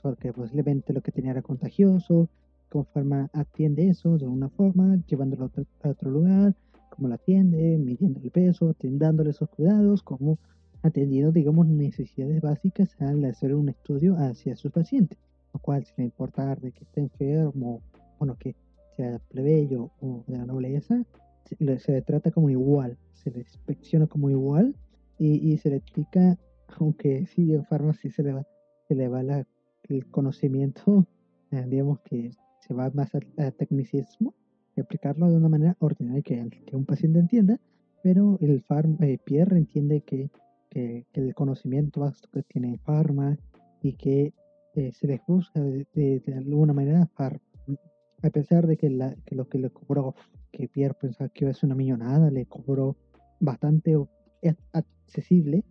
porque 0.01 0.33
posiblemente 0.33 0.93
lo 0.93 1.01
que 1.01 1.11
tenía 1.11 1.31
era 1.31 1.41
contagioso, 1.41 2.29
cómo 2.69 2.85
forma 2.85 3.29
atiende 3.33 3.89
eso 3.89 4.17
de 4.17 4.27
una 4.27 4.49
forma, 4.49 4.97
llevándolo 5.07 5.51
a 5.83 5.89
otro, 5.89 6.11
lugar, 6.11 6.55
cómo 6.89 7.07
lo 7.07 7.15
atiende, 7.15 7.77
midiendo 7.77 8.19
el 8.19 8.31
peso, 8.31 8.75
dándole 8.81 9.31
esos 9.31 9.49
cuidados, 9.49 10.03
como 10.03 10.37
atendiendo, 10.81 11.31
digamos, 11.31 11.67
necesidades 11.67 12.41
básicas 12.41 12.95
al 12.99 13.23
hacer 13.25 13.53
un 13.53 13.69
estudio 13.69 14.15
hacia 14.17 14.55
sus 14.55 14.71
pacientes, 14.71 15.17
lo 15.53 15.59
cual 15.59 15.83
sin 15.85 16.05
importar 16.05 16.59
de 16.61 16.71
que 16.71 16.83
esté 16.83 17.01
enfermo, 17.01 17.81
bueno, 18.17 18.37
que 18.37 18.55
sea 18.95 19.19
plebeyo 19.29 19.91
o 20.01 20.23
de 20.27 20.37
la 20.37 20.45
nobleza, 20.45 21.03
se, 21.45 21.91
le 21.91 22.01
trata 22.01 22.31
como 22.31 22.49
igual, 22.49 22.97
se 23.13 23.31
le 23.31 23.39
inspecciona 23.39 24.07
como 24.07 24.29
igual 24.29 24.75
y, 25.17 25.57
se 25.57 25.69
le 25.69 25.77
explica, 25.77 26.37
aunque 26.77 27.25
sí 27.25 27.53
en 27.53 27.65
farmacia 27.65 28.09
se 28.11 28.23
le 28.23 28.33
va 28.33 28.45
se 28.89 28.95
le 28.95 29.07
va 29.07 29.21
la, 29.21 29.45
el 29.89 30.05
conocimiento, 30.07 31.05
eh, 31.51 31.65
digamos 31.67 31.99
que 32.01 32.31
se 32.59 32.73
va 32.73 32.89
más 32.93 33.13
al, 33.15 33.53
tecnicismo, 33.53 34.33
y 34.75 34.81
de 34.81 35.35
una 35.35 35.49
manera 35.49 35.75
ordinaria 35.79 36.21
que, 36.21 36.75
un 36.75 36.85
paciente 36.85 37.19
entienda, 37.19 37.59
pero 38.01 38.37
el 38.39 38.61
farm, 38.61 38.97
eh, 39.01 39.17
Pierre 39.23 39.57
entiende 39.57 40.01
que, 40.01 40.29
que, 40.69 41.05
el 41.13 41.33
conocimiento 41.35 42.01
vasto 42.01 42.29
que 42.31 42.43
tiene 42.43 42.77
Pharma 42.77 43.37
y 43.81 43.93
que 43.93 44.33
eh, 44.75 44.91
se 44.93 45.07
le 45.07 45.17
juzga 45.17 45.61
de, 45.61 46.23
alguna 46.35 46.73
manera 46.73 47.07
Pharma. 47.07 47.41
A 48.21 48.29
pesar 48.29 48.67
de 48.67 48.77
que, 48.77 48.89
lo 48.89 49.49
que 49.49 49.59
le 49.59 49.69
cobró, 49.69 50.15
que 50.51 50.67
Pierre 50.67 50.93
pensaba 50.93 51.29
que 51.29 51.45
iba 51.45 51.51
a 51.51 51.53
ser 51.53 51.67
una 51.67 51.75
millonada, 51.75 52.29
le 52.29 52.45
cobró 52.45 52.95
bastante 53.39 53.95
accesible 54.73 55.63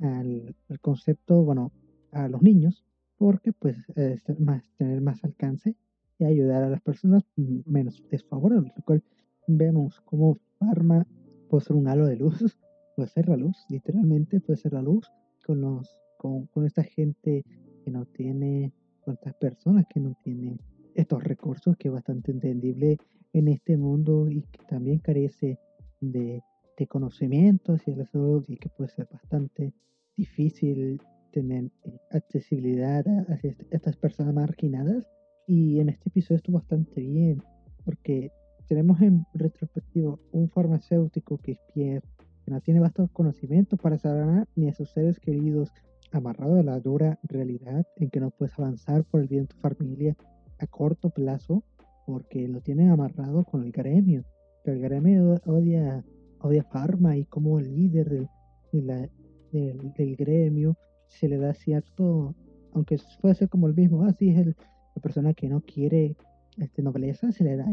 al, 0.00 0.54
concepto, 0.80 1.42
bueno, 1.42 1.72
a 2.12 2.28
los 2.28 2.42
niños, 2.42 2.84
porque 3.16 3.52
pues 3.52 3.76
es 3.96 4.22
más, 4.38 4.62
tener 4.76 5.00
más 5.00 5.24
alcance 5.24 5.76
y 6.18 6.24
ayudar 6.24 6.62
a 6.62 6.70
las 6.70 6.80
personas 6.80 7.24
menos 7.36 8.02
desfavorables, 8.10 8.72
lo 8.76 8.82
cual 8.84 9.02
vemos 9.46 10.00
como 10.02 10.38
Pharma 10.58 11.06
puede 11.48 11.64
ser 11.64 11.76
un 11.76 11.88
halo 11.88 12.06
de 12.06 12.16
luz, 12.16 12.58
puede 12.96 13.08
ser 13.08 13.28
la 13.28 13.36
luz, 13.36 13.56
literalmente 13.68 14.40
puede 14.40 14.58
ser 14.58 14.72
la 14.72 14.82
luz 14.82 15.10
con 15.44 15.60
los 15.60 15.98
con, 16.18 16.46
con 16.46 16.66
esta 16.66 16.82
gente 16.82 17.44
que 17.84 17.90
no 17.90 18.04
tiene, 18.06 18.72
con 19.00 19.14
estas 19.14 19.34
personas 19.34 19.86
que 19.88 20.00
no 20.00 20.14
tienen 20.22 20.60
estos 20.94 21.22
recursos, 21.22 21.76
que 21.76 21.88
es 21.88 21.94
bastante 21.94 22.32
entendible 22.32 22.98
en 23.32 23.48
este 23.48 23.76
mundo 23.76 24.28
y 24.28 24.42
que 24.42 24.64
también 24.66 24.98
carece 24.98 25.58
de, 26.00 26.42
de 26.76 26.86
conocimiento 26.86 27.74
hacia 27.74 27.96
la 27.96 28.04
salud 28.06 28.44
y 28.48 28.56
que 28.56 28.68
puede 28.68 28.90
ser 28.90 29.08
bastante 29.10 29.72
difícil 30.16 31.00
tener 31.30 31.70
eh, 31.84 31.98
accesibilidad 32.10 33.06
a, 33.06 33.38
estas 33.70 33.96
personas 33.96 34.34
marginadas. 34.34 35.04
Y 35.46 35.80
en 35.80 35.88
este 35.88 36.08
episodio 36.10 36.36
estuvo 36.36 36.58
bastante 36.58 37.00
bien, 37.00 37.42
porque 37.84 38.30
tenemos 38.66 39.00
en 39.00 39.26
retrospectivo 39.32 40.20
un 40.32 40.50
farmacéutico 40.50 41.38
que 41.38 41.52
es 41.52 41.60
Pierre, 41.72 42.06
que 42.44 42.50
no 42.50 42.60
tiene 42.60 42.80
vastos 42.80 43.10
conocimientos 43.12 43.78
para 43.80 43.98
sanar 43.98 44.46
ni 44.56 44.68
a 44.68 44.74
sus 44.74 44.90
seres 44.90 45.18
queridos, 45.18 45.72
amarrado 46.12 46.58
a 46.58 46.62
la 46.62 46.80
dura 46.80 47.18
realidad 47.22 47.86
en 47.96 48.10
que 48.10 48.20
no 48.20 48.30
puedes 48.30 48.58
avanzar 48.58 49.04
por 49.04 49.20
el 49.20 49.28
bien 49.28 49.42
de 49.42 49.48
tu 49.48 49.56
familia 49.56 50.16
a 50.58 50.66
corto 50.66 51.10
plazo, 51.10 51.62
porque 52.06 52.48
lo 52.48 52.60
tienen 52.60 52.90
amarrado 52.90 53.44
con 53.44 53.64
el 53.64 53.72
gremio. 53.72 54.24
Pero 54.64 54.76
el 54.76 54.82
gremio 54.82 55.40
odia, 55.46 56.04
odia 56.40 56.64
Pharma 56.64 57.16
y 57.16 57.24
como 57.24 57.60
líder 57.60 58.28
del, 58.72 59.10
del, 59.52 60.16
gremio 60.16 60.76
se 61.08 61.28
le 61.28 61.38
da 61.38 61.54
cierto, 61.54 62.34
aunque 62.72 62.98
fuese 63.20 63.48
como 63.48 63.66
el 63.66 63.74
mismo, 63.74 64.04
así 64.04 64.30
ah, 64.30 64.32
es 64.32 64.38
el, 64.46 64.56
la 64.94 65.02
persona 65.02 65.34
que 65.34 65.48
no 65.48 65.60
quiere 65.60 66.16
este, 66.56 66.82
nobleza, 66.82 67.32
se 67.32 67.44
le 67.44 67.56
da 67.56 67.66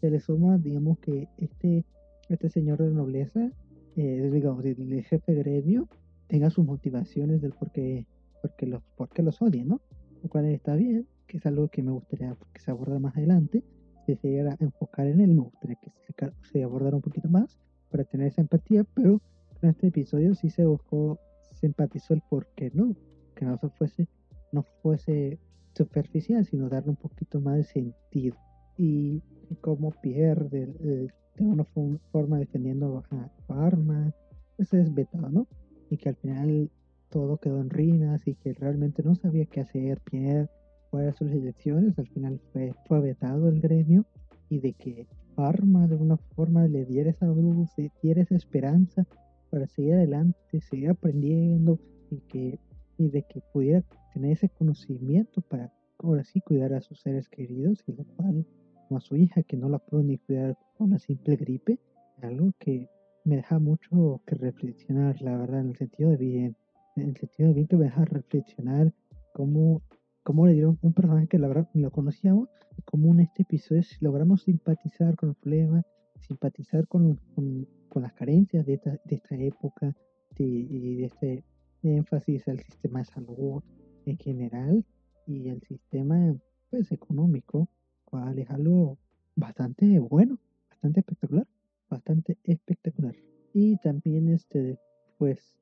se 0.00 0.10
le 0.10 0.20
suma, 0.20 0.56
digamos, 0.58 0.98
que 0.98 1.28
este, 1.36 1.84
este 2.28 2.48
señor 2.48 2.78
de 2.78 2.90
nobleza, 2.90 3.50
eh, 3.96 4.30
digamos, 4.32 4.64
el, 4.64 5.04
jefe 5.04 5.34
gremio, 5.34 5.88
tenga 6.26 6.48
sus 6.50 6.64
motivaciones 6.64 7.42
del 7.42 7.52
por 7.52 7.70
qué, 7.70 8.06
porque 8.40 8.66
los, 8.66 8.82
porque 8.96 9.22
los 9.22 9.40
odia, 9.42 9.64
¿no? 9.64 9.80
Lo 10.22 10.28
cual 10.30 10.46
está 10.46 10.74
bien, 10.74 11.06
que 11.26 11.36
es 11.36 11.46
algo 11.46 11.68
que 11.68 11.82
me 11.82 11.90
gustaría 11.90 12.34
que 12.52 12.60
se 12.60 12.70
aborde 12.70 12.98
más 12.98 13.16
adelante. 13.16 13.62
Si 14.06 14.16
se 14.16 14.28
llegara 14.28 14.56
a 14.58 14.64
enfocar 14.64 15.06
en 15.06 15.20
él, 15.20 15.34
me 15.34 15.42
gustaría 15.42 15.76
que 15.76 15.90
se, 15.90 16.14
se 16.50 16.62
abordara 16.62 16.96
un 16.96 17.02
poquito 17.02 17.28
más 17.28 17.58
para 17.90 18.04
tener 18.04 18.28
esa 18.28 18.40
empatía, 18.40 18.84
pero 18.94 19.20
en 19.60 19.70
este 19.70 19.88
episodio 19.88 20.34
sí 20.34 20.48
se 20.48 20.64
buscó, 20.64 21.18
se 21.60 21.66
empatizó 21.66 22.14
el 22.14 22.22
por 22.28 22.46
qué 22.54 22.70
no, 22.74 22.94
que 23.34 23.44
no 23.44 23.58
fuese, 23.58 24.08
no 24.52 24.64
fuese 24.82 25.38
superficial, 25.74 26.44
sino 26.44 26.68
darle 26.68 26.90
un 26.90 26.96
poquito 26.96 27.40
más 27.40 27.56
de 27.56 27.64
sentido. 27.64 28.36
Y 28.76 29.22
cómo 29.60 29.90
pierde 29.90 30.72
eh, 30.80 31.08
de 31.36 31.44
una 31.44 31.64
forma 32.12 32.38
defendiendo 32.38 33.04
a 33.10 33.30
Parma, 33.46 34.12
pues 34.56 34.72
es 34.74 34.92
vetado, 34.94 35.28
¿no? 35.28 35.46
Y 35.90 35.96
que 35.96 36.10
al 36.10 36.16
final 36.16 36.70
todo 37.10 37.38
quedó 37.38 37.60
en 37.60 37.70
ruinas 37.70 38.26
y 38.26 38.34
que 38.34 38.54
realmente 38.54 39.02
no 39.02 39.14
sabía 39.14 39.46
qué 39.46 39.60
hacer 39.60 40.00
Pierre 40.00 40.48
fuera 40.90 41.12
sus 41.12 41.30
elecciones, 41.30 41.98
al 41.98 42.08
final 42.08 42.40
fue, 42.52 43.00
vetado 43.00 43.48
el 43.48 43.60
gremio 43.60 44.04
y 44.48 44.58
de 44.58 44.72
que 44.72 45.06
Parma 45.36 45.86
de 45.86 45.96
una 45.96 46.16
forma 46.16 46.66
le 46.66 46.84
diera 46.84 47.10
esa 47.10 47.26
luz, 47.26 47.70
le 47.76 47.90
diera 48.02 48.22
esa 48.22 48.34
esperanza 48.34 49.06
para 49.50 49.66
seguir 49.66 49.94
adelante, 49.94 50.60
seguir 50.60 50.90
aprendiendo 50.90 51.78
y 52.10 52.20
que 52.20 52.58
y 53.00 53.08
de 53.08 53.22
que 53.22 53.40
pudiera 53.52 53.82
tener 54.12 54.32
ese 54.32 54.50
conocimiento 54.50 55.40
para 55.40 55.72
ahora 55.98 56.22
sí 56.22 56.40
cuidar 56.42 56.74
a 56.74 56.82
sus 56.82 57.00
seres 57.00 57.28
queridos 57.30 57.82
y 57.86 57.92
lo 57.92 58.04
cual 58.04 58.46
a 58.90 59.00
su 59.00 59.16
hija 59.16 59.42
que 59.42 59.56
no 59.56 59.68
la 59.68 59.78
pudo 59.78 60.02
ni 60.02 60.18
cuidar 60.18 60.58
con 60.76 60.88
una 60.88 60.98
simple 60.98 61.36
gripe, 61.36 61.78
algo 62.20 62.52
que 62.58 62.88
me 63.24 63.36
deja 63.36 63.58
mucho 63.58 64.20
que 64.26 64.34
reflexionar, 64.34 65.20
la 65.22 65.36
verdad, 65.36 65.60
en 65.60 65.70
el 65.70 65.76
sentido 65.76 66.10
de 66.10 66.16
bien, 66.16 66.56
en 66.96 67.08
el 67.10 67.16
sentido 67.16 67.48
de 67.48 67.54
bien 67.54 67.66
que 67.68 67.76
me 67.76 67.84
deja 67.84 68.04
reflexionar 68.04 68.92
cómo, 69.32 69.82
cómo 70.22 70.46
le 70.46 70.54
dieron 70.54 70.78
un 70.82 70.92
personaje 70.92 71.28
que 71.28 71.38
la 71.38 71.48
verdad 71.48 71.68
ni 71.74 71.82
lo 71.82 71.90
conocíamos, 71.90 72.48
y 72.76 72.82
cómo 72.82 73.12
en 73.12 73.20
este 73.20 73.42
episodio 73.42 73.82
logramos 74.00 74.42
simpatizar 74.42 75.16
con 75.16 75.30
el 75.30 75.34
problema, 75.36 75.82
simpatizar 76.20 76.86
con, 76.88 77.18
con, 77.34 77.66
las 78.02 78.12
carencias 78.12 78.64
de 78.66 78.74
esta, 78.74 78.90
de 79.04 79.16
esta 79.16 79.34
época 79.36 79.94
y 80.38 80.96
de 80.96 81.04
este 81.04 81.44
énfasis 81.82 82.48
al 82.48 82.60
sistema 82.60 83.00
de 83.00 83.04
salud 83.06 83.62
en 84.06 84.16
general 84.16 84.84
y 85.26 85.48
el 85.48 85.60
sistema 85.62 86.34
pues 86.70 86.92
económico 86.92 87.68
cual 88.04 88.38
es 88.38 88.50
algo 88.50 88.98
bastante 89.36 89.98
bueno, 89.98 90.38
bastante 90.68 91.00
espectacular, 91.00 91.46
bastante 91.88 92.38
espectacular. 92.44 93.14
Y 93.52 93.76
también 93.78 94.28
este, 94.28 94.78
pues, 95.18 95.58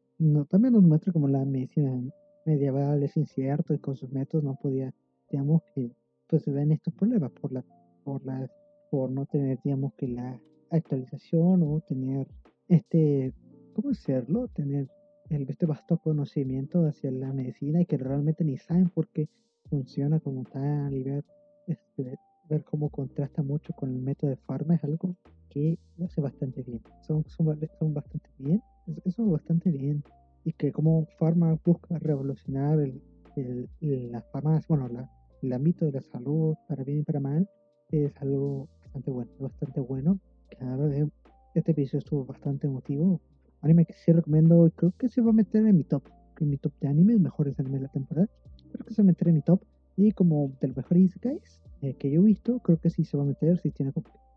también 0.49 0.75
nos 0.75 0.83
muestra 0.83 1.13
como 1.13 1.29
la 1.29 1.45
medicina 1.45 2.01
medieval 2.45 3.03
es 3.03 3.17
incierto 3.17 3.75
y 3.75 3.79
con 3.79 3.97
sus 3.97 4.11
métodos 4.11 4.45
no 4.45 4.57
podía, 4.57 4.95
digamos 5.31 5.63
que, 5.75 5.93
pues 6.27 6.43
se 6.43 6.51
ven 6.51 6.73
estos 6.73 6.93
problemas 6.95 7.31
por 7.33 7.53
la, 7.53 7.65
por 8.05 8.25
la, 8.25 8.51
por 8.91 9.11
no 9.11 9.27
tener, 9.27 9.59
digamos 9.63 9.95
que 9.95 10.09
la 10.09 10.41
actualización 10.71 11.63
o 11.63 11.81
tener 11.81 12.27
este, 12.69 13.33
¿cómo 13.75 13.91
hacerlo? 13.91 14.49
Tener 14.49 14.89
el, 15.31 15.49
este 15.49 15.67
vasto 15.67 15.99
conocimiento 15.99 16.87
hacia 16.87 17.11
la 17.11 17.33
medicina 17.33 17.81
y 17.81 17.87
que 17.87 17.97
realmente 17.97 18.45
ni 18.45 18.59
saben 18.59 18.91
por 18.91 19.09
qué 19.09 19.29
funciona 19.69 20.21
como 20.21 20.45
tal 20.45 20.95
y 20.95 21.03
ver 21.03 21.25
este, 21.67 22.19
ver 22.49 22.65
cómo 22.65 22.89
contrasta 22.91 23.43
mucho 23.43 23.73
con 23.75 23.91
el 23.91 24.01
método 24.01 24.31
de 24.31 24.37
Pharma 24.37 24.75
es 24.75 24.85
algo 24.85 25.17
que 25.51 25.79
lo 25.97 26.07
hace 26.07 26.21
bastante 26.21 26.63
bien. 26.63 26.83
Son, 27.03 27.25
son, 27.29 27.47
bastante 27.95 28.31
bien, 28.39 28.63
eso 29.05 29.25
es 29.25 29.31
bastante 29.31 29.71
bien. 29.71 30.03
Y 30.45 30.53
que 30.53 30.73
como 30.73 31.07
Pharma 31.19 31.59
busca 31.65 31.99
revolucionar 31.99 32.81
el, 32.81 33.03
el, 33.37 34.13
la 34.13 34.25
bueno, 34.69 34.89
el 35.43 35.53
ámbito 35.53 35.85
de 35.85 35.93
la 35.93 36.01
salud 36.01 36.55
para 36.69 36.85
bien 36.85 37.01
y 37.01 37.03
para 37.03 37.21
mal, 37.21 37.49
es 37.91 38.17
algo 38.21 38.69
bastante 38.83 39.11
bueno, 39.11 39.31
bastante 39.39 39.81
bueno. 39.81 40.19
Claro, 40.57 40.91
este 41.55 41.73
episodio 41.73 41.99
estuvo 41.99 42.25
bastante 42.25 42.67
emotivo. 42.67 43.21
Anime 43.61 43.85
que 43.85 43.93
sí 43.93 44.13
recomiendo, 44.13 44.71
creo 44.75 44.93
que 44.99 45.09
se 45.09 45.21
va 45.21 45.31
a 45.31 45.33
meter 45.35 45.67
en 45.67 45.77
mi 45.77 45.85
top, 45.85 46.05
en 46.41 46.51
mi 46.51 46.57
top 46.57 46.73
de 46.81 46.89
animes, 46.89 47.21
mejores 47.21 47.59
animes 47.59 47.81
de 47.81 47.87
la 47.87 47.93
temporada. 47.93 48.29
Creo 48.73 48.87
que 48.87 48.95
se 48.95 49.03
va 49.03 49.07
a 49.07 49.13
meter 49.13 49.29
en 49.29 49.35
mi 49.35 49.43
top. 49.43 49.61
Y 49.97 50.13
como 50.13 50.53
de 50.61 50.69
los 50.69 50.77
mejores 50.77 51.05
Isekais, 51.05 51.61
eh, 51.83 51.95
que 51.95 52.11
yo 52.11 52.23
he 52.23 52.25
visto, 52.25 52.61
creo 52.61 52.81
que 52.81 52.91
sí 52.91 53.05
se 53.05 53.17
va 53.17 53.25
a 53.25 53.27
meter. 53.27 53.59
Si 53.59 53.71
tiene, 53.71 53.93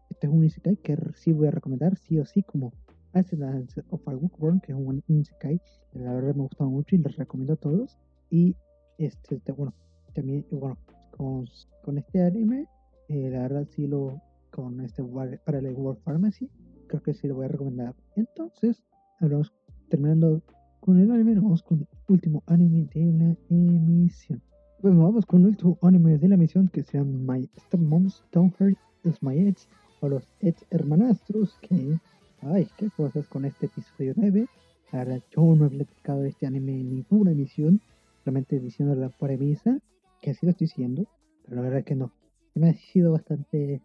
este 0.09 0.27
es 0.27 0.33
un 0.33 0.43
Isekai 0.43 0.75
que 0.77 0.97
sí 1.15 1.31
voy 1.31 1.47
a 1.47 1.51
recomendar, 1.51 1.95
sí 1.97 2.19
o 2.19 2.25
sí, 2.25 2.43
como 2.43 2.73
Ascendance 3.13 3.81
of 3.89 4.07
a 4.07 4.13
Bookworm, 4.13 4.59
que 4.59 4.71
es 4.71 4.77
un 4.77 5.03
Isekai 5.07 5.61
la 5.93 6.13
verdad 6.13 6.35
me 6.35 6.43
gusta 6.43 6.63
mucho 6.65 6.95
y 6.95 6.99
les 6.99 7.15
recomiendo 7.15 7.53
a 7.53 7.57
todos. 7.57 7.97
Y 8.29 8.55
este, 8.97 9.35
este 9.35 9.51
bueno, 9.51 9.73
también, 10.13 10.45
bueno, 10.51 10.77
con, 11.15 11.47
con 11.83 11.97
este 11.97 12.21
anime, 12.21 12.67
eh, 13.07 13.29
la 13.29 13.41
verdad 13.43 13.67
sí 13.69 13.87
lo, 13.87 14.21
con 14.51 14.81
este 14.81 15.03
para 15.45 15.59
el 15.59 15.73
World 15.73 16.01
Pharmacy, 16.03 16.49
creo 16.87 17.01
que 17.01 17.13
sí 17.13 17.27
lo 17.27 17.35
voy 17.35 17.45
a 17.45 17.49
recomendar. 17.49 17.95
Entonces, 18.15 18.83
hablamos, 19.19 19.53
terminando 19.89 20.41
con 20.81 20.99
el 20.99 21.11
anime, 21.11 21.35
vamos 21.35 21.63
con 21.63 21.79
el 21.79 21.87
último 22.07 22.43
anime 22.47 22.87
de 22.93 23.05
la 23.11 23.37
emisión. 23.49 24.41
Bueno, 24.81 25.03
vamos 25.03 25.25
con 25.25 25.41
el 25.41 25.47
último 25.47 25.77
anime 25.83 26.17
de 26.17 26.27
la 26.27 26.37
misión 26.37 26.67
que 26.67 26.83
se 26.83 26.97
llama 26.97 27.35
My 27.35 27.49
Stepmoms 27.59 28.23
Don't 28.31 28.53
Hurt 28.59 28.77
Is 29.03 29.21
My 29.21 29.37
Edge 29.37 29.67
o 29.99 30.09
los 30.09 30.27
Edge 30.39 30.65
Hermanastros 30.71 31.57
que, 31.61 31.99
ay, 32.41 32.67
qué 32.77 32.89
cosas 32.89 33.27
con 33.27 33.45
este 33.45 33.67
episodio 33.67 34.13
9. 34.15 34.47
Ahora 34.91 35.19
yo 35.29 35.55
no 35.55 35.67
he 35.67 35.69
platicado 35.69 36.21
de 36.21 36.29
este 36.29 36.47
anime 36.47 36.79
en 36.79 36.95
ninguna 36.95 37.31
emisión, 37.31 37.79
solamente 38.23 38.59
diciendo 38.59 38.95
la 38.95 39.09
premisa, 39.09 39.79
que 40.21 40.31
así 40.31 40.45
lo 40.45 40.51
estoy 40.51 40.65
diciendo, 40.65 41.07
pero 41.43 41.57
la 41.57 41.61
verdad 41.61 41.83
que 41.83 41.95
no. 41.95 42.11
Me 42.55 42.69
ha 42.69 42.73
sido 42.73 43.11
bastante, 43.13 43.81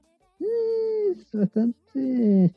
eh, 1.16 1.38
bastante, 1.38 2.54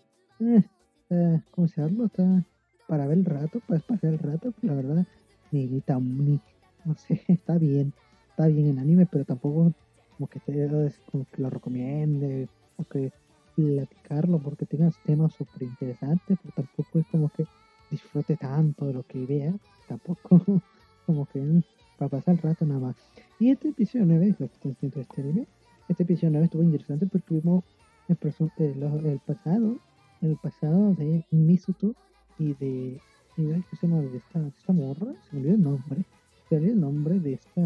eh, 1.10 1.42
¿cómo 1.52 1.68
se 1.68 1.82
llama? 1.82 2.06
Está 2.06 2.46
para 2.88 3.06
ver 3.08 3.20
el 3.20 3.26
rato, 3.26 3.60
para 3.62 3.80
pasar 3.82 4.14
el 4.14 4.20
rato, 4.20 4.54
la 4.62 4.74
verdad, 4.74 5.06
ni, 5.52 5.68
ni 5.68 5.82
tan, 5.82 6.18
ni 6.18 6.40
no 6.86 6.96
sé, 6.96 7.22
está 7.28 7.58
bien, 7.58 7.94
está 8.30 8.48
bien 8.48 8.68
en 8.68 8.80
anime, 8.80 9.06
pero 9.06 9.26
tampoco 9.26 9.74
como 10.18 10.28
que 10.28 10.40
te 10.40 10.68
como 11.12 11.26
que 11.32 11.42
lo 11.42 11.50
recomiende, 11.50 12.50
o 12.78 12.84
que 12.86 13.12
platicarlo 13.56 14.40
porque 14.40 14.66
tengas 14.66 14.98
temas 15.04 15.34
súper 15.34 15.64
interesantes, 15.64 16.38
pero 16.42 16.54
tampoco 16.56 17.00
es 17.00 17.06
como 17.08 17.30
que 17.30 17.46
disfrute 17.92 18.38
tanto 18.38 18.88
de 18.88 18.94
lo 18.94 19.04
que 19.04 19.26
vea, 19.26 19.54
tampoco 19.88 20.30
como 21.06 21.26
que 21.28 21.40
mm, 21.40 21.62
para 21.98 22.10
pasar 22.10 22.36
el 22.36 22.42
rato 22.42 22.66
nada 22.66 22.80
más. 22.80 22.96
Y 23.40 23.52
este 23.52 23.70
episodio 23.70 24.06
9, 24.06 24.36
lo 24.40 24.48
que 24.48 24.70
haciendo 24.70 25.02
este 25.02 25.22
anime, 25.22 25.48
este 25.88 26.04
episodio 26.04 26.32
9 26.32 26.46
estuvo 26.46 26.64
interesante 26.64 27.06
porque 27.06 27.28
tuvimos 27.28 27.64
el, 28.10 29.20
pasado, 29.20 29.78
el 30.22 30.36
pasado 30.38 30.94
de 30.96 31.24
Misuto 31.32 31.94
y 32.38 32.54
de, 32.56 33.00
y 33.38 33.44
de, 33.44 33.64
se 33.80 33.88
llama? 33.88 34.02
de 34.02 34.18
esta, 34.18 34.48
esta 34.48 34.74
morra, 34.74 35.14
se 35.30 35.36
me 35.36 35.42
olvidó 35.42 35.56
el 35.56 35.64
nombre, 35.64 36.06
se 36.50 36.60
me 36.60 36.68
el 36.68 36.80
nombre 36.80 37.20
de 37.20 37.34
esta, 37.34 37.62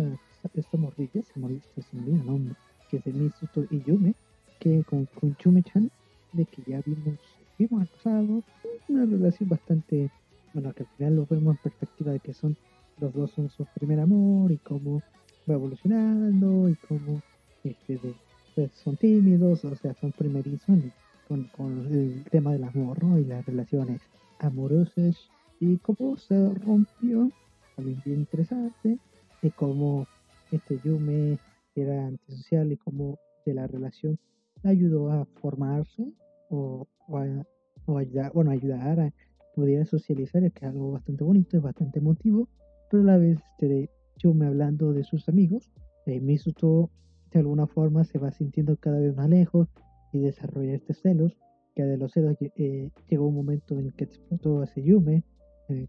esta, 0.53 0.77
morrilla, 0.77 1.21
se 1.23 1.39
me 1.39 1.45
olvidó, 1.45 1.62
el 1.93 2.25
nombre, 2.25 2.56
que 2.89 2.97
es 2.97 3.03
de 3.06 3.13
Misuto 3.13 3.65
y 3.69 3.82
Yume, 3.84 4.15
que 4.60 4.84
con, 4.84 5.06
con 5.06 5.36
Yume-chan, 5.38 5.89
de 6.34 6.45
que 6.45 6.63
ya 6.67 6.82
vimos, 6.86 7.19
vimos 7.58 7.89
al 8.06 8.43
una 8.89 9.06
relación 9.06 9.49
bastante, 9.49 10.12
bueno, 10.53 10.73
que 10.73 10.84
al 10.84 10.89
final 10.97 11.15
lo 11.15 11.25
vemos 11.25 11.56
en 11.56 11.62
perspectiva 11.63 12.12
de 12.12 12.19
que 12.19 12.34
son, 12.34 12.58
los 12.99 13.13
dos 13.13 13.32
son 13.32 13.49
su 13.49 13.65
primer 13.75 13.99
amor 13.99 14.51
y 14.51 14.58
cómo 14.58 15.01
va 15.49 15.53
evolucionando 15.53 16.69
y 16.69 16.75
cómo 16.75 17.21
este, 17.63 17.97
de, 17.97 18.13
pues, 18.55 18.71
son 18.71 18.97
tímidos, 18.97 19.65
o 19.65 19.75
sea, 19.75 19.93
son 19.95 20.11
primerizos 20.11 20.79
con, 21.27 21.43
con 21.55 21.87
el 21.91 22.23
tema 22.29 22.53
del 22.53 22.63
amor, 22.63 23.03
¿no? 23.03 23.17
Y 23.17 23.25
las 23.25 23.45
relaciones 23.45 24.01
amorosas 24.39 25.17
y 25.59 25.77
cómo 25.77 26.17
se 26.17 26.53
rompió, 26.55 27.31
también 27.75 28.01
bien 28.05 28.19
interesante, 28.19 28.97
y 29.41 29.49
cómo 29.51 30.07
este 30.51 30.79
Yume 30.83 31.37
era 31.75 32.07
antisocial 32.07 32.71
y 32.71 32.77
cómo 32.77 33.17
de 33.45 33.53
la 33.53 33.67
relación 33.67 34.19
ayudó 34.63 35.11
a 35.11 35.25
formarse 35.41 36.13
o, 36.49 36.87
o, 37.07 37.97
ayudar, 37.97 38.31
bueno, 38.33 38.51
ayudar 38.51 38.99
a 38.99 39.13
poder 39.55 39.85
socializar, 39.85 40.41
que 40.51 40.65
es 40.65 40.71
algo 40.71 40.93
bastante 40.93 41.23
bonito, 41.23 41.57
es 41.57 41.63
bastante 41.63 41.99
emotivo, 41.99 42.47
pero 42.89 43.03
a 43.03 43.05
la 43.07 43.17
vez 43.17 43.39
este, 43.51 43.89
Yume 44.17 44.47
hablando 44.47 44.93
de 44.93 45.03
sus 45.03 45.27
amigos, 45.27 45.69
eh, 46.05 46.19
Misuto 46.19 46.89
de 47.33 47.39
alguna 47.39 47.67
forma 47.67 48.03
se 48.03 48.19
va 48.19 48.31
sintiendo 48.31 48.77
cada 48.77 48.99
vez 48.99 49.15
más 49.15 49.29
lejos 49.29 49.67
y 50.11 50.19
desarrolla 50.19 50.73
este 50.73 50.93
celos, 50.93 51.35
que 51.75 51.83
de 51.83 51.97
los 51.97 52.11
celos 52.11 52.37
eh, 52.39 52.91
llegó 53.09 53.27
un 53.27 53.35
momento 53.35 53.77
en 53.79 53.91
que 53.91 54.03
explotó 54.03 54.61
a 54.61 54.65
Yume, 54.75 55.23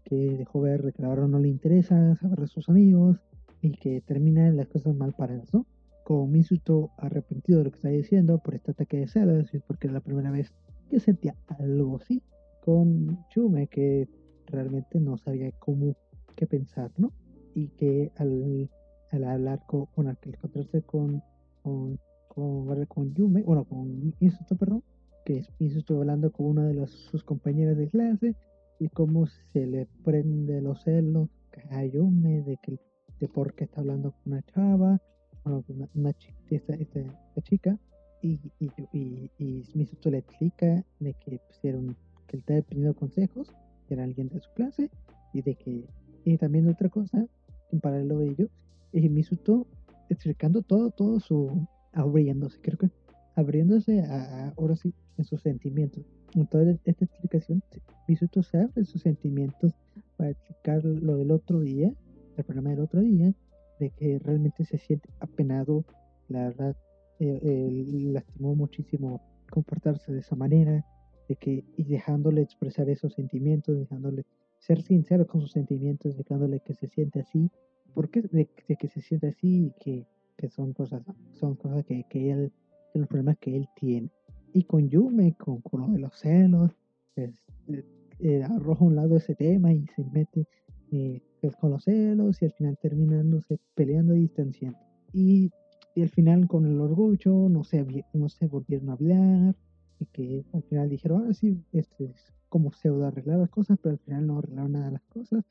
que 0.03 0.37
dejó 0.37 0.61
ver 0.61 0.93
que 0.93 1.03
ahora 1.03 1.27
no 1.27 1.39
le 1.39 1.49
interesa 1.49 2.15
saber 2.15 2.39
de 2.39 2.47
sus 2.47 2.69
amigos 2.69 3.19
y 3.61 3.71
que 3.71 4.01
terminan 4.01 4.57
las 4.57 4.67
cosas 4.67 4.95
mal 4.95 5.13
paradas, 5.13 5.53
¿no? 5.53 5.65
Con 6.03 6.31
Misuto 6.31 6.91
arrepentido 6.97 7.59
de 7.59 7.65
lo 7.65 7.71
que 7.71 7.77
está 7.77 7.89
diciendo 7.89 8.39
por 8.39 8.55
este 8.55 8.71
ataque 8.71 8.97
de 8.97 9.07
celos 9.07 9.53
y 9.53 9.59
porque 9.59 9.87
era 9.87 9.95
la 9.95 10.01
primera 10.01 10.31
vez 10.31 10.53
que 10.89 10.99
sentía 10.99 11.35
algo 11.59 11.97
así, 11.97 12.23
con 12.61 13.19
Yume 13.35 13.67
que 13.67 14.07
realmente 14.47 14.99
no 14.99 15.17
sabía 15.17 15.51
cómo 15.59 15.95
qué 16.35 16.47
pensar, 16.47 16.91
¿no? 16.97 17.11
Y 17.53 17.69
que 17.69 18.11
al, 18.17 18.69
al 19.11 19.23
hablar 19.23 19.61
con, 19.67 19.87
bueno, 19.95 20.11
al 20.11 20.17
encontrarse 20.33 20.81
con 20.81 21.21
con, 21.65 21.99
con, 22.27 22.85
con 22.85 23.13
Yume, 23.15 23.41
bueno, 23.41 23.63
con 23.63 24.13
Misuto, 24.19 24.55
perdón, 24.55 24.83
que 25.25 25.39
es 25.39 25.49
Misuto 25.57 25.97
hablando 25.97 26.31
con 26.31 26.45
una 26.45 26.67
de 26.67 26.75
las, 26.75 26.91
sus 26.91 27.23
compañeras 27.23 27.75
de 27.75 27.89
clase 27.89 28.35
y 28.79 28.87
cómo 28.89 29.25
se 29.25 29.65
le 29.65 29.87
prende 30.03 30.61
los 30.61 30.83
celos 30.83 31.27
a 31.71 31.83
Yume 31.83 32.43
de 32.43 32.57
que 32.57 32.77
de 33.19 33.27
por 33.27 33.55
qué 33.55 33.63
está 33.63 33.81
hablando 33.81 34.11
con 34.11 34.33
una 34.33 34.43
chava, 34.43 35.01
bueno, 35.43 35.63
una, 35.69 35.89
una 35.95 36.11
esta, 36.51 36.75
esta, 36.75 37.01
chica, 37.41 37.79
y, 38.21 38.39
y, 38.59 38.69
y, 38.93 39.31
y, 39.39 39.63
Misuto 39.73 40.11
le 40.11 40.19
explica 40.19 40.83
de 40.99 41.13
que, 41.13 41.39
pusieron 41.39 41.95
que 42.27 42.37
él 42.37 42.39
estaba 42.41 42.61
pidiendo 42.61 42.93
consejos, 42.93 43.47
que 43.87 43.95
era 43.95 44.03
alguien 44.03 44.27
de 44.29 44.39
su 44.39 44.51
clase, 44.53 44.91
y 45.33 45.41
de 45.41 45.55
que, 45.55 45.85
y 46.25 46.37
también 46.37 46.69
otra 46.69 46.89
cosa, 46.89 47.25
en 47.71 47.79
paralelo 47.79 48.19
de 48.19 48.27
ello, 48.27 48.49
y 48.91 49.09
Misuto 49.09 49.65
explicando 50.09 50.61
todo, 50.61 50.91
todo 50.91 51.19
su, 51.19 51.67
abriéndose, 51.93 52.59
creo 52.61 52.77
que 52.77 52.89
abriéndose 53.35 54.01
a, 54.01 54.53
ahora 54.57 54.75
sí 54.75 54.93
en 55.17 55.25
sus 55.25 55.41
sentimientos. 55.41 56.05
En 56.33 56.47
toda 56.47 56.75
esta 56.83 57.05
explicación, 57.05 57.63
Misuto 58.07 58.43
se 58.43 58.57
abre 58.57 58.85
sus 58.85 59.01
sentimientos 59.01 59.73
para 60.17 60.31
explicar 60.31 60.83
lo 60.83 61.17
del 61.17 61.31
otro 61.31 61.61
día, 61.61 61.93
el 62.37 62.43
problema 62.43 62.71
del 62.71 62.81
otro 62.81 63.01
día, 63.01 63.33
de 63.79 63.89
que 63.91 64.19
realmente 64.19 64.65
se 64.65 64.77
siente 64.77 65.09
apenado, 65.19 65.85
la 66.27 66.49
verdad, 66.49 66.75
eh, 67.19 67.85
lastimó 67.87 68.55
muchísimo 68.55 69.21
comportarse 69.49 70.11
de 70.11 70.19
esa 70.19 70.35
manera, 70.35 70.85
de 71.29 71.35
que, 71.35 71.63
y 71.77 71.83
dejándole 71.83 72.41
expresar 72.41 72.89
esos 72.89 73.13
sentimientos, 73.13 73.79
dejándole 73.79 74.25
ser 74.59 74.81
sincero 74.81 75.25
con 75.27 75.41
sus 75.41 75.51
sentimientos, 75.51 76.17
dejándole 76.17 76.59
que 76.59 76.73
se 76.73 76.87
siente 76.87 77.21
así, 77.21 77.49
porque 77.95 78.21
de, 78.21 78.47
de, 78.67 78.75
que 78.75 78.87
se 78.89 79.01
siente 79.01 79.29
así 79.29 79.67
y 79.67 79.73
que, 79.79 80.05
que, 80.37 80.49
son 80.49 80.73
cosas, 80.73 81.01
son 81.39 81.55
cosas 81.55 81.83
que, 81.85 82.03
que 82.09 82.29
él, 82.29 82.51
los 82.93 83.07
problemas 83.07 83.37
que 83.39 83.55
él 83.55 83.67
tiene. 83.75 84.11
Y 84.53 84.63
con 84.65 84.89
Yume, 84.89 85.33
con, 85.35 85.61
con 85.61 85.91
de 85.93 85.99
los 85.99 86.13
celos, 86.19 86.71
pues, 87.15 87.31
eh, 87.69 87.83
eh, 88.19 88.43
arroja 88.43 88.83
a 88.83 88.87
un 88.87 88.95
lado 88.95 89.17
ese 89.17 89.35
tema 89.35 89.73
y 89.73 89.87
se 89.95 90.03
mete 90.03 90.47
eh, 90.91 91.21
pues, 91.41 91.55
con 91.55 91.71
los 91.71 91.85
celos 91.85 92.41
y 92.41 92.45
al 92.45 92.51
final 92.51 92.77
terminándose 92.77 93.59
peleando 93.73 94.15
y 94.15 94.19
distanciando. 94.21 94.79
Y, 95.13 95.51
y 95.95 96.01
al 96.01 96.09
final 96.09 96.47
con 96.47 96.65
el 96.65 96.79
orgullo 96.79 97.49
no 97.49 97.63
se, 97.63 97.85
no 98.13 98.29
se 98.29 98.47
volvieron 98.47 98.89
a 98.89 98.93
hablar 98.93 99.55
y 99.99 100.05
que 100.07 100.45
al 100.53 100.63
final 100.63 100.89
dijeron, 100.89 101.21
ahora 101.21 101.33
sí, 101.33 101.63
este 101.71 102.05
es 102.05 102.33
como 102.49 102.71
pseudo 102.73 103.05
arreglar 103.05 103.39
las 103.39 103.49
cosas, 103.49 103.77
pero 103.81 103.93
al 103.93 103.99
final 103.99 104.27
no 104.27 104.39
arreglaron 104.39 104.73
nada 104.73 104.85
de 104.87 104.91
las 104.91 105.03
cosas 105.03 105.45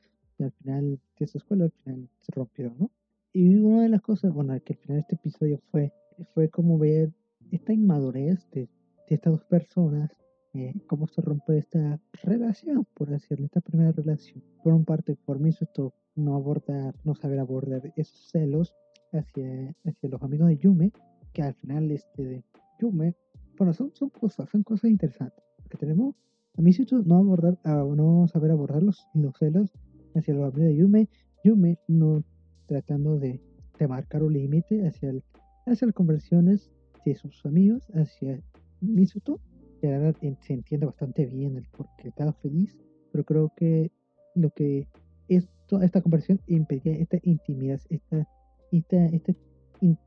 de 1.19 1.25
esa 1.25 1.37
escuela 1.37 1.65
al 1.65 1.71
final 1.71 2.09
se 2.21 2.31
rompió, 2.31 2.73
¿no? 2.77 2.91
Y 3.33 3.55
una 3.57 3.83
de 3.83 3.89
las 3.89 4.01
cosas, 4.01 4.33
bueno, 4.33 4.53
que 4.63 4.73
al 4.73 4.79
final 4.79 4.97
de 4.97 5.01
este 5.01 5.15
episodio 5.15 5.59
fue, 5.71 5.91
fue 6.33 6.49
como 6.49 6.77
ver 6.77 7.11
esta 7.51 7.73
inmadurez 7.73 8.49
de, 8.51 8.61
de 8.61 9.15
estas 9.15 9.33
dos 9.33 9.43
personas, 9.45 10.11
eh, 10.53 10.73
cómo 10.87 11.07
se 11.07 11.21
rompe 11.21 11.57
esta 11.57 11.99
relación, 12.23 12.87
por 12.93 13.09
decirlo, 13.09 13.45
esta 13.45 13.59
primera 13.59 13.91
relación. 13.91 14.41
Por 14.63 14.73
un 14.73 14.85
parte, 14.85 15.17
por 15.25 15.39
mí 15.39 15.49
esto 15.49 15.93
no 16.15 16.35
abordar, 16.35 16.95
no 17.03 17.13
saber 17.13 17.39
abordar 17.39 17.91
esos 17.97 18.29
celos 18.31 18.73
hacia, 19.11 19.75
hacia 19.83 20.09
los 20.09 20.21
amigos 20.23 20.47
de 20.47 20.57
Yume, 20.57 20.91
que 21.33 21.41
al 21.41 21.55
final 21.55 21.91
este 21.91 22.23
de 22.23 22.43
Yume, 22.79 23.15
bueno, 23.57 23.73
son, 23.73 23.91
son 23.93 24.09
cosas, 24.09 24.49
son 24.49 24.63
cosas 24.63 24.89
interesantes. 24.89 25.43
Porque 25.57 25.77
tenemos 25.77 26.15
a 26.57 26.61
mí 26.61 26.71
no 27.05 27.17
abordar, 27.17 27.59
no 27.65 28.27
saber 28.29 28.51
abordar 28.51 28.81
los, 28.81 29.05
los 29.13 29.37
celos 29.37 29.73
hacia 30.15 30.33
el 30.33 30.39
amigos 30.39 30.65
de 30.65 30.75
Yume, 30.75 31.09
Yume 31.43 31.77
no 31.87 32.23
tratando 32.65 33.19
de, 33.19 33.41
marcar 33.87 34.23
un 34.23 34.33
límite 34.33 34.87
hacia, 34.87 35.09
el, 35.09 35.23
hacia 35.65 35.87
las 35.87 35.95
conversiones 35.95 36.71
de 37.05 37.15
sus 37.15 37.45
amigos, 37.45 37.83
hacia 37.93 38.41
Misuto, 38.81 39.39
la 39.81 39.99
verdad 39.99 40.15
se 40.41 40.53
entiende 40.53 40.85
bastante 40.85 41.25
bien 41.25 41.57
el 41.57 41.65
por 41.65 41.87
qué 41.97 42.09
estaba 42.09 42.33
feliz, 42.33 42.75
pero 43.11 43.23
creo 43.23 43.51
que 43.55 43.91
lo 44.33 44.49
que 44.51 44.87
esto, 45.27 45.81
esta 45.81 46.01
conversión 46.01 46.41
impedía 46.47 46.93
esta 46.93 47.17
intimidad, 47.23 47.79
esta, 47.89 48.27
esta, 48.71 49.05
esta, 49.05 49.33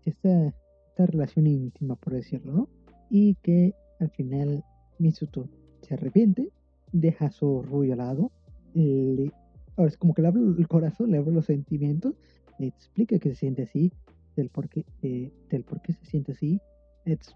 esta, 0.05 0.55
esta 0.88 1.07
relación 1.07 1.47
íntima, 1.47 1.97
por 1.97 2.14
decirlo, 2.14 2.53
¿no? 2.53 2.68
Y 3.11 3.35
que 3.37 3.75
al 4.01 4.11
final 4.11 4.64
Misuto 4.99 5.49
se 5.83 5.94
arrepiente, 5.94 6.51
deja 6.92 7.31
su 7.31 7.47
orgullo 7.47 7.92
al 7.92 7.99
lado, 7.99 8.30
le 8.74 9.33
Ahora 9.79 9.91
es 9.91 9.97
como 9.97 10.12
que 10.12 10.22
le 10.22 10.29
abro 10.29 10.43
el 10.59 10.66
corazón, 10.66 11.12
le 11.12 11.18
abro 11.18 11.31
los 11.31 11.47
sentimientos, 11.47 12.14
le 12.59 12.66
explica 12.66 13.18
que 13.20 13.29
se 13.31 13.37
siente 13.37 13.62
así, 13.62 13.93
del 14.35 14.51
por 14.51 14.68
qué, 14.68 14.85
eh, 15.03 15.33
del 15.51 15.62
por 15.62 15.81
qué 15.81 15.93
se 15.93 16.05
siente 16.05 16.33
así, 16.33 16.61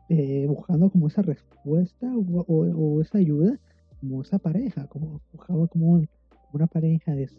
eh, 0.09 0.47
buscando 0.49 0.91
como 0.91 1.07
esa 1.07 1.23
respuesta 1.23 2.13
o, 2.17 3.01
esa 3.01 3.19
ayuda, 3.19 3.61
como 4.01 4.23
esa 4.23 4.41
pareja, 4.41 4.89
como 4.89 5.21
buscaba 5.33 5.69
como, 5.69 6.03
una 6.53 6.67
pareja 6.67 7.15
de 7.15 7.31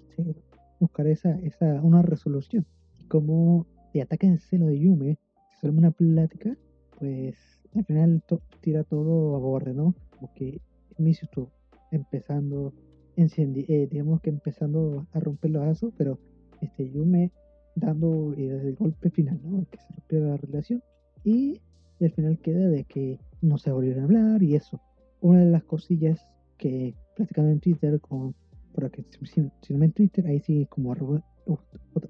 buscar 0.80 1.06
esa, 1.08 1.38
esa, 1.42 1.82
una 1.82 2.02
resolución. 2.02 2.66
Y 2.98 3.04
como 3.04 3.68
le 3.94 4.02
ataca 4.02 4.26
en 4.26 4.40
seno 4.40 4.68
de 4.68 4.80
Yume, 4.80 5.20
solo 5.60 5.74
una 5.74 5.92
plática, 5.92 6.58
pues 6.98 7.36
al 7.76 7.84
final 7.84 8.24
tira 8.62 8.86
todo 8.86 9.36
a 9.36 9.40
borde, 9.40 9.74
¿no? 9.74 9.94
Como 10.16 10.34
que 10.34 10.62
tú 11.30 11.50
empezando 11.92 12.74
eh, 13.16 13.88
digamos 13.90 14.22
que 14.22 14.30
empezando 14.30 15.06
a 15.12 15.20
romper 15.20 15.52
los 15.52 15.66
lazos, 15.66 15.94
pero 15.98 16.20
este 16.62 16.90
Yume 16.90 17.32
dando 17.76 18.34
eh, 18.34 18.50
el 18.50 18.76
golpe 18.76 19.10
final, 19.10 19.40
¿no? 19.44 19.66
Que 19.70 19.78
se 19.78 19.94
rompió 19.94 20.20
la 20.20 20.38
relación. 20.38 20.84
Y, 21.24 21.62
al 22.02 22.12
final 22.12 22.38
queda 22.40 22.68
de 22.68 22.84
que 22.84 23.18
no 23.42 23.58
se 23.58 23.72
volvieron 23.72 24.02
a 24.02 24.04
hablar 24.04 24.44
y 24.44 24.56
eso. 24.56 24.82
Una 25.22 25.40
de 25.40 25.52
las 25.52 25.64
cosillas 25.64 26.20
que 26.58 26.96
platicando 27.16 27.52
en 27.52 27.62
Twitter 27.62 28.02
con, 28.02 28.36
por 28.74 28.86
aquí, 28.86 29.06
si, 29.24 29.74
no 29.74 29.84
en 29.84 29.92
Twitter, 29.94 30.28
ahí 30.28 30.42
sí 30.42 30.68
como 30.70 30.92
arroba 30.92 31.24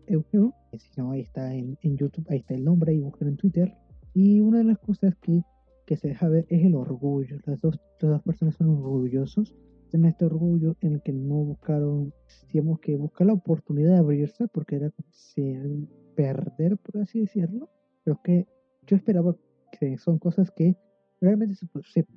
Eugeo. 0.08 0.54
Si 0.72 0.90
no, 1.00 1.12
ahí 1.12 1.22
está 1.22 1.54
en, 1.54 1.78
YouTube, 1.84 2.26
ahí 2.30 2.40
está 2.40 2.56
el 2.56 2.64
nombre, 2.64 2.92
ahí 2.92 3.00
buscan 3.02 3.28
en 3.28 3.38
Twitter. 3.38 3.76
Y 4.16 4.40
una 4.40 4.60
de 4.60 4.64
las 4.64 4.80
cosas 4.80 5.16
que, 5.22 5.44
que 5.86 5.96
se 5.96 6.08
deja 6.08 6.28
ver 6.28 6.48
es 6.50 6.66
el 6.66 6.74
orgullo. 6.74 7.38
Las 7.46 7.62
dos, 7.62 7.80
las 8.00 8.22
personas 8.24 8.56
son 8.56 8.70
orgullosos. 8.70 9.54
Tienen 9.94 10.10
este 10.10 10.26
orgullo 10.26 10.76
en 10.82 10.94
el 10.94 11.04
que 11.04 11.14
no 11.14 11.36
buscaron, 11.36 12.16
digamos 12.52 12.80
que 12.80 12.98
buscar 12.98 13.28
la 13.28 13.34
oportunidad 13.34 13.92
de 13.92 14.00
abrirse 14.00 14.48
porque 14.48 14.78
era 14.78 14.90
como 14.90 15.88
perder, 16.16 16.80
por 16.80 17.04
así 17.04 17.20
decirlo. 17.20 17.70
Pero 18.04 18.20
que 18.24 18.48
yo 18.88 18.96
esperaba 18.96 19.36
que 19.72 20.00
son 20.00 20.18
cosas 20.18 20.50
que 20.50 20.76
realmente 21.22 21.54
se, 21.54 21.68
se 21.84 22.08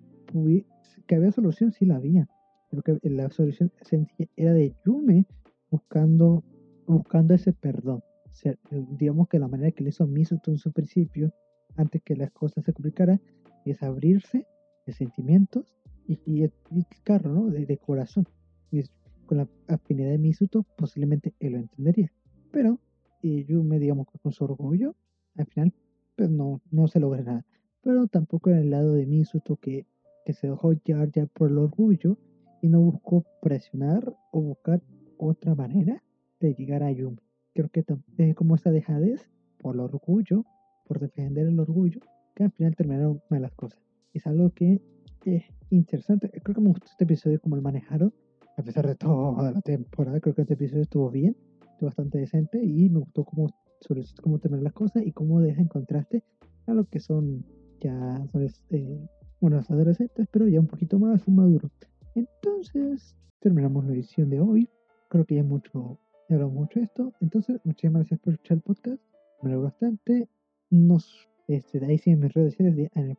que 1.07 1.15
había 1.17 1.31
solución, 1.33 1.71
sí 1.71 1.85
la 1.85 1.97
había. 1.97 2.27
Pero 2.71 2.83
que 2.83 3.11
la 3.11 3.29
solución 3.29 3.71
sencilla 3.83 4.31
era 4.37 4.55
de 4.55 4.75
Yume 4.87 5.27
buscando, 5.71 6.43
buscando 6.87 7.35
ese 7.35 7.53
perdón. 7.53 8.03
digamos 8.93 9.29
que 9.29 9.39
la 9.39 9.49
manera 9.49 9.71
que 9.73 9.85
le 9.85 9.91
hizo 9.91 10.07
Misuto 10.07 10.51
en 10.51 10.57
su 10.57 10.73
principio, 10.73 11.31
antes 11.77 12.01
que 12.03 12.17
las 12.17 12.31
cosas 12.31 12.65
se 12.65 12.73
complicaran, 12.73 13.21
es 13.67 13.83
abrirse 13.83 14.47
de 14.87 14.95
sentimientos 14.95 15.77
y, 16.07 16.21
y, 16.27 16.45
explicarlo, 16.45 17.33
¿no? 17.33 17.47
De, 17.51 17.79
corazón. 17.79 18.27
Y 18.71 18.83
con 19.27 19.39
la 19.39 19.49
afinidad 19.69 20.11
de 20.11 20.19
Misuto, 20.19 20.65
posiblemente 20.77 21.35
él 21.41 21.53
lo 21.53 21.59
entendería. 21.59 22.13
Pero 22.51 22.79
y 23.23 23.45
Yume, 23.45 23.79
digamos, 23.79 24.07
con 24.23 24.33
su 24.33 24.45
orgullo, 24.45 24.95
al 25.37 25.47
final, 25.47 25.73
pues 26.17 26.31
no, 26.31 26.61
no 26.71 26.87
se 26.89 27.01
logra 27.01 27.23
nada. 27.23 27.45
Pero 27.83 28.07
tampoco 28.07 28.51
en 28.51 28.59
el 28.59 28.71
lado 28.71 28.93
de 28.93 29.07
Misuto 29.07 29.57
que, 29.57 29.87
que 30.25 30.33
se 30.33 30.49
dejó 30.49 30.73
llevar 30.73 31.11
ya 31.11 31.27
por 31.27 31.51
el 31.51 31.59
orgullo 31.59 32.19
y 32.63 32.69
no 32.69 32.81
buscó 32.81 33.25
presionar 33.43 34.17
o 34.33 34.41
buscar 34.41 34.83
otra 35.19 35.55
manera 35.55 36.03
de 36.41 36.55
llegar 36.55 36.83
a 36.83 36.93
Yumi. 36.93 37.19
Creo 37.55 37.69
que 37.69 37.85
es 38.19 38.35
como 38.35 38.57
esa 38.57 38.71
dejadez 38.71 39.29
por 39.59 39.75
el 39.75 39.81
orgullo, 39.81 40.45
por 40.87 41.01
defender 41.01 41.47
el 41.47 41.59
orgullo, 41.59 42.01
que 42.35 42.45
al 42.45 42.53
final 42.53 42.77
terminaron 42.77 43.23
mal 43.31 43.43
las 43.43 43.53
cosas. 43.53 43.81
Es 44.13 44.27
algo 44.27 44.51
que 44.51 44.81
es 45.27 45.45
interesante. 45.71 46.31
Creo 46.43 46.55
que 46.55 46.61
me 46.61 46.69
gustó 46.69 46.87
este 46.87 47.05
episodio 47.05 47.41
como 47.41 47.57
lo 47.57 47.63
manejaron, 47.63 48.15
a 48.57 48.63
pesar 48.63 48.87
de 48.87 48.95
toda 48.97 49.53
la 49.53 49.61
temporada. 49.61 50.21
Creo 50.21 50.35
que 50.35 50.43
este 50.43 50.55
episodio 50.55 50.83
estuvo 50.83 51.11
bien, 51.11 51.37
estuvo 51.73 51.89
bastante 51.89 52.19
decente 52.19 52.63
y 52.63 52.89
me 52.89 53.01
gustó 53.01 53.25
cómo, 53.25 53.49
sobre 53.81 54.03
cómo 54.23 54.39
terminan 54.39 54.65
las 54.65 54.73
cosas 54.73 55.05
y 55.05 55.13
cómo 55.13 55.41
deja 55.41 55.61
en 55.61 55.69
contraste 55.69 56.23
a 56.67 56.75
lo 56.75 56.85
que 56.85 57.01
son 57.01 57.45
ya 57.81 58.25
son 58.33 58.43
este, 58.43 58.99
bueno, 59.41 59.61
adolescentes, 59.69 60.27
pero 60.31 60.49
ya 60.49 60.61
un 60.61 60.67
poquito 60.67 60.99
más 60.99 61.29
maduros. 61.29 61.71
Entonces, 62.15 63.15
terminamos 63.41 63.85
la 63.85 63.93
edición 63.93 64.31
de 64.31 64.41
hoy 64.41 64.69
creo 65.09 65.25
que 65.25 65.37
ya 65.37 65.43
mucho, 65.43 65.99
he 66.29 66.35
hablado 66.35 66.51
mucho 66.51 66.79
de 66.81 66.85
esto. 66.85 67.13
Entonces, 67.21 67.61
muchas 67.65 67.93
gracias 67.93 68.21
por 68.21 68.35
escuchar 68.35 68.57
el 68.59 68.63
podcast. 68.63 69.03
Me 69.43 69.51
alegro 69.51 69.65
bastante. 69.65 70.29
Nos, 70.71 71.29
este, 71.49 71.85
ahí 71.85 71.99
siguen 71.99 72.21
mis 72.21 72.33
redes 72.33 72.55
sociales 72.55 72.77
de 72.77 72.91
Anel 72.95 73.17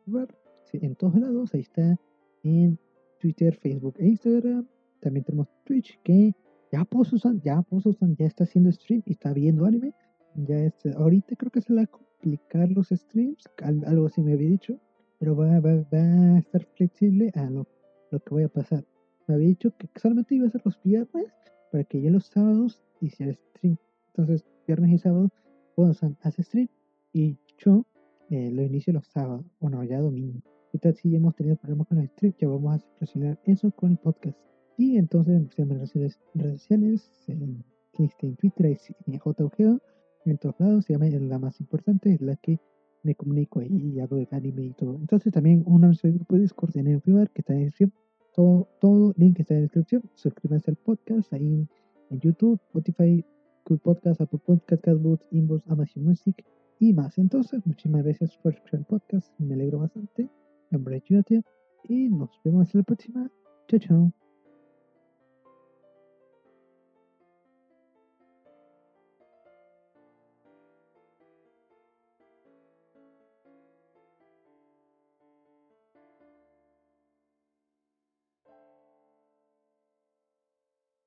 en 0.72 0.94
todos 0.94 1.14
lados. 1.16 1.54
Ahí 1.54 1.60
está 1.60 1.98
en 2.42 2.78
Twitter, 3.20 3.54
Facebook 3.56 3.94
e 3.98 4.08
Instagram. 4.08 4.66
También 5.00 5.24
tenemos 5.24 5.48
Twitch 5.64 5.98
que 6.02 6.34
ya 6.72 6.84
Posusan, 6.84 7.40
ya 7.40 7.62
Posusan 7.62 8.16
ya 8.16 8.26
está 8.26 8.44
haciendo 8.44 8.70
stream 8.72 9.02
y 9.06 9.12
está 9.12 9.32
viendo 9.32 9.64
anime. 9.64 9.94
Ya 10.34 10.64
este, 10.64 10.92
ahorita 10.92 11.36
creo 11.36 11.50
que 11.50 11.60
se 11.60 11.72
le 11.72 11.78
va 11.78 11.84
a 11.84 11.86
complicar 11.86 12.70
los 12.70 12.88
streams, 12.88 13.44
algo 13.86 14.06
así 14.06 14.20
me 14.20 14.34
había 14.34 14.48
dicho, 14.50 14.78
pero 15.18 15.34
va, 15.36 15.56
a 15.56 16.38
estar 16.38 16.64
flexible 16.76 17.32
a 17.34 17.48
lo, 17.50 17.66
que 18.10 18.30
voy 18.30 18.42
a 18.44 18.48
pasar. 18.48 18.84
Me 19.26 19.34
había 19.34 19.48
dicho 19.48 19.74
que 19.76 19.88
solamente 19.96 20.34
iba 20.34 20.46
a 20.46 20.50
ser 20.50 20.62
los 20.64 20.80
viernes, 20.82 21.26
para 21.72 21.84
que 21.84 22.00
ya 22.00 22.10
los 22.10 22.26
sábados 22.26 22.82
hiciera 23.00 23.32
stream. 23.32 23.76
Entonces, 24.08 24.44
viernes 24.66 24.92
y 24.92 24.98
sábado, 24.98 25.30
bueno, 25.76 25.94
hace 26.22 26.42
stream 26.42 26.68
y 27.12 27.36
yo 27.58 27.84
eh, 28.30 28.50
lo 28.50 28.62
inicio 28.62 28.92
los 28.92 29.06
sábados, 29.06 29.44
bueno, 29.60 29.82
ya 29.84 30.00
domingo. 30.00 30.40
Y 30.72 30.78
tal 30.78 30.94
si 30.94 31.14
hemos 31.14 31.34
tenido 31.34 31.56
problemas 31.56 31.86
con 31.88 31.98
el 31.98 32.08
stream, 32.08 32.34
ya 32.38 32.48
vamos 32.48 32.80
a 32.80 32.98
presionar 32.98 33.38
eso 33.44 33.70
con 33.70 33.92
el 33.92 33.98
podcast. 33.98 34.38
Y 34.76 34.96
entonces, 34.96 35.48
en 35.56 35.70
redes 35.70 35.90
sociales, 36.60 37.10
en, 37.26 37.64
en 37.98 38.36
Twitter, 38.36 38.78
en 39.06 39.18
JUGEO, 39.18 39.80
en 40.24 40.38
todos 40.38 40.54
lados, 40.58 40.84
se 40.84 40.92
llama 40.92 41.06
la 41.06 41.38
más 41.38 41.60
importante, 41.60 42.12
es 42.12 42.20
la 42.20 42.36
que 42.36 42.60
me 43.02 43.14
comunico 43.14 43.62
y 43.62 43.98
hablo 44.00 44.18
de 44.18 44.28
anime 44.30 44.66
y 44.66 44.72
todo. 44.72 44.96
Entonces 44.96 45.32
también 45.32 45.62
un 45.66 45.80
grupo 45.80 46.34
de 46.34 46.42
Discord 46.42 46.76
en 46.76 46.88
el 46.88 47.00
que 47.02 47.40
está 47.40 47.54
en 47.54 47.64
descripción 47.64 47.92
todo, 48.38 48.68
todo 48.80 49.14
link 49.16 49.40
está 49.40 49.54
en 49.54 49.60
la 49.60 49.62
descripción. 49.62 50.02
Suscríbanse 50.14 50.70
al 50.70 50.76
podcast 50.76 51.32
ahí 51.32 51.66
en, 52.10 52.20
YouTube, 52.20 52.60
Spotify, 52.68 53.24
Good 53.66 53.80
Podcast, 53.80 54.20
Apple 54.20 54.38
Podcast, 54.46 54.80
Castbox, 54.80 55.26
Inbox, 55.32 55.66
Amazon 55.66 56.04
Music 56.04 56.44
y 56.78 56.92
más. 56.92 57.18
Entonces, 57.18 57.60
muchísimas 57.66 58.04
gracias 58.04 58.38
por 58.38 58.54
escuchar 58.54 58.78
el 58.80 58.86
podcast. 58.86 59.28
Me 59.40 59.54
alegro 59.54 59.80
bastante. 59.80 60.28
En 60.70 60.78
nombre 60.78 61.02
y 61.84 62.08
nos 62.08 62.30
vemos 62.44 62.74
en 62.74 62.80
la 62.80 62.84
próxima. 62.84 63.30
Chao, 63.68 63.80
chao. 63.80 64.12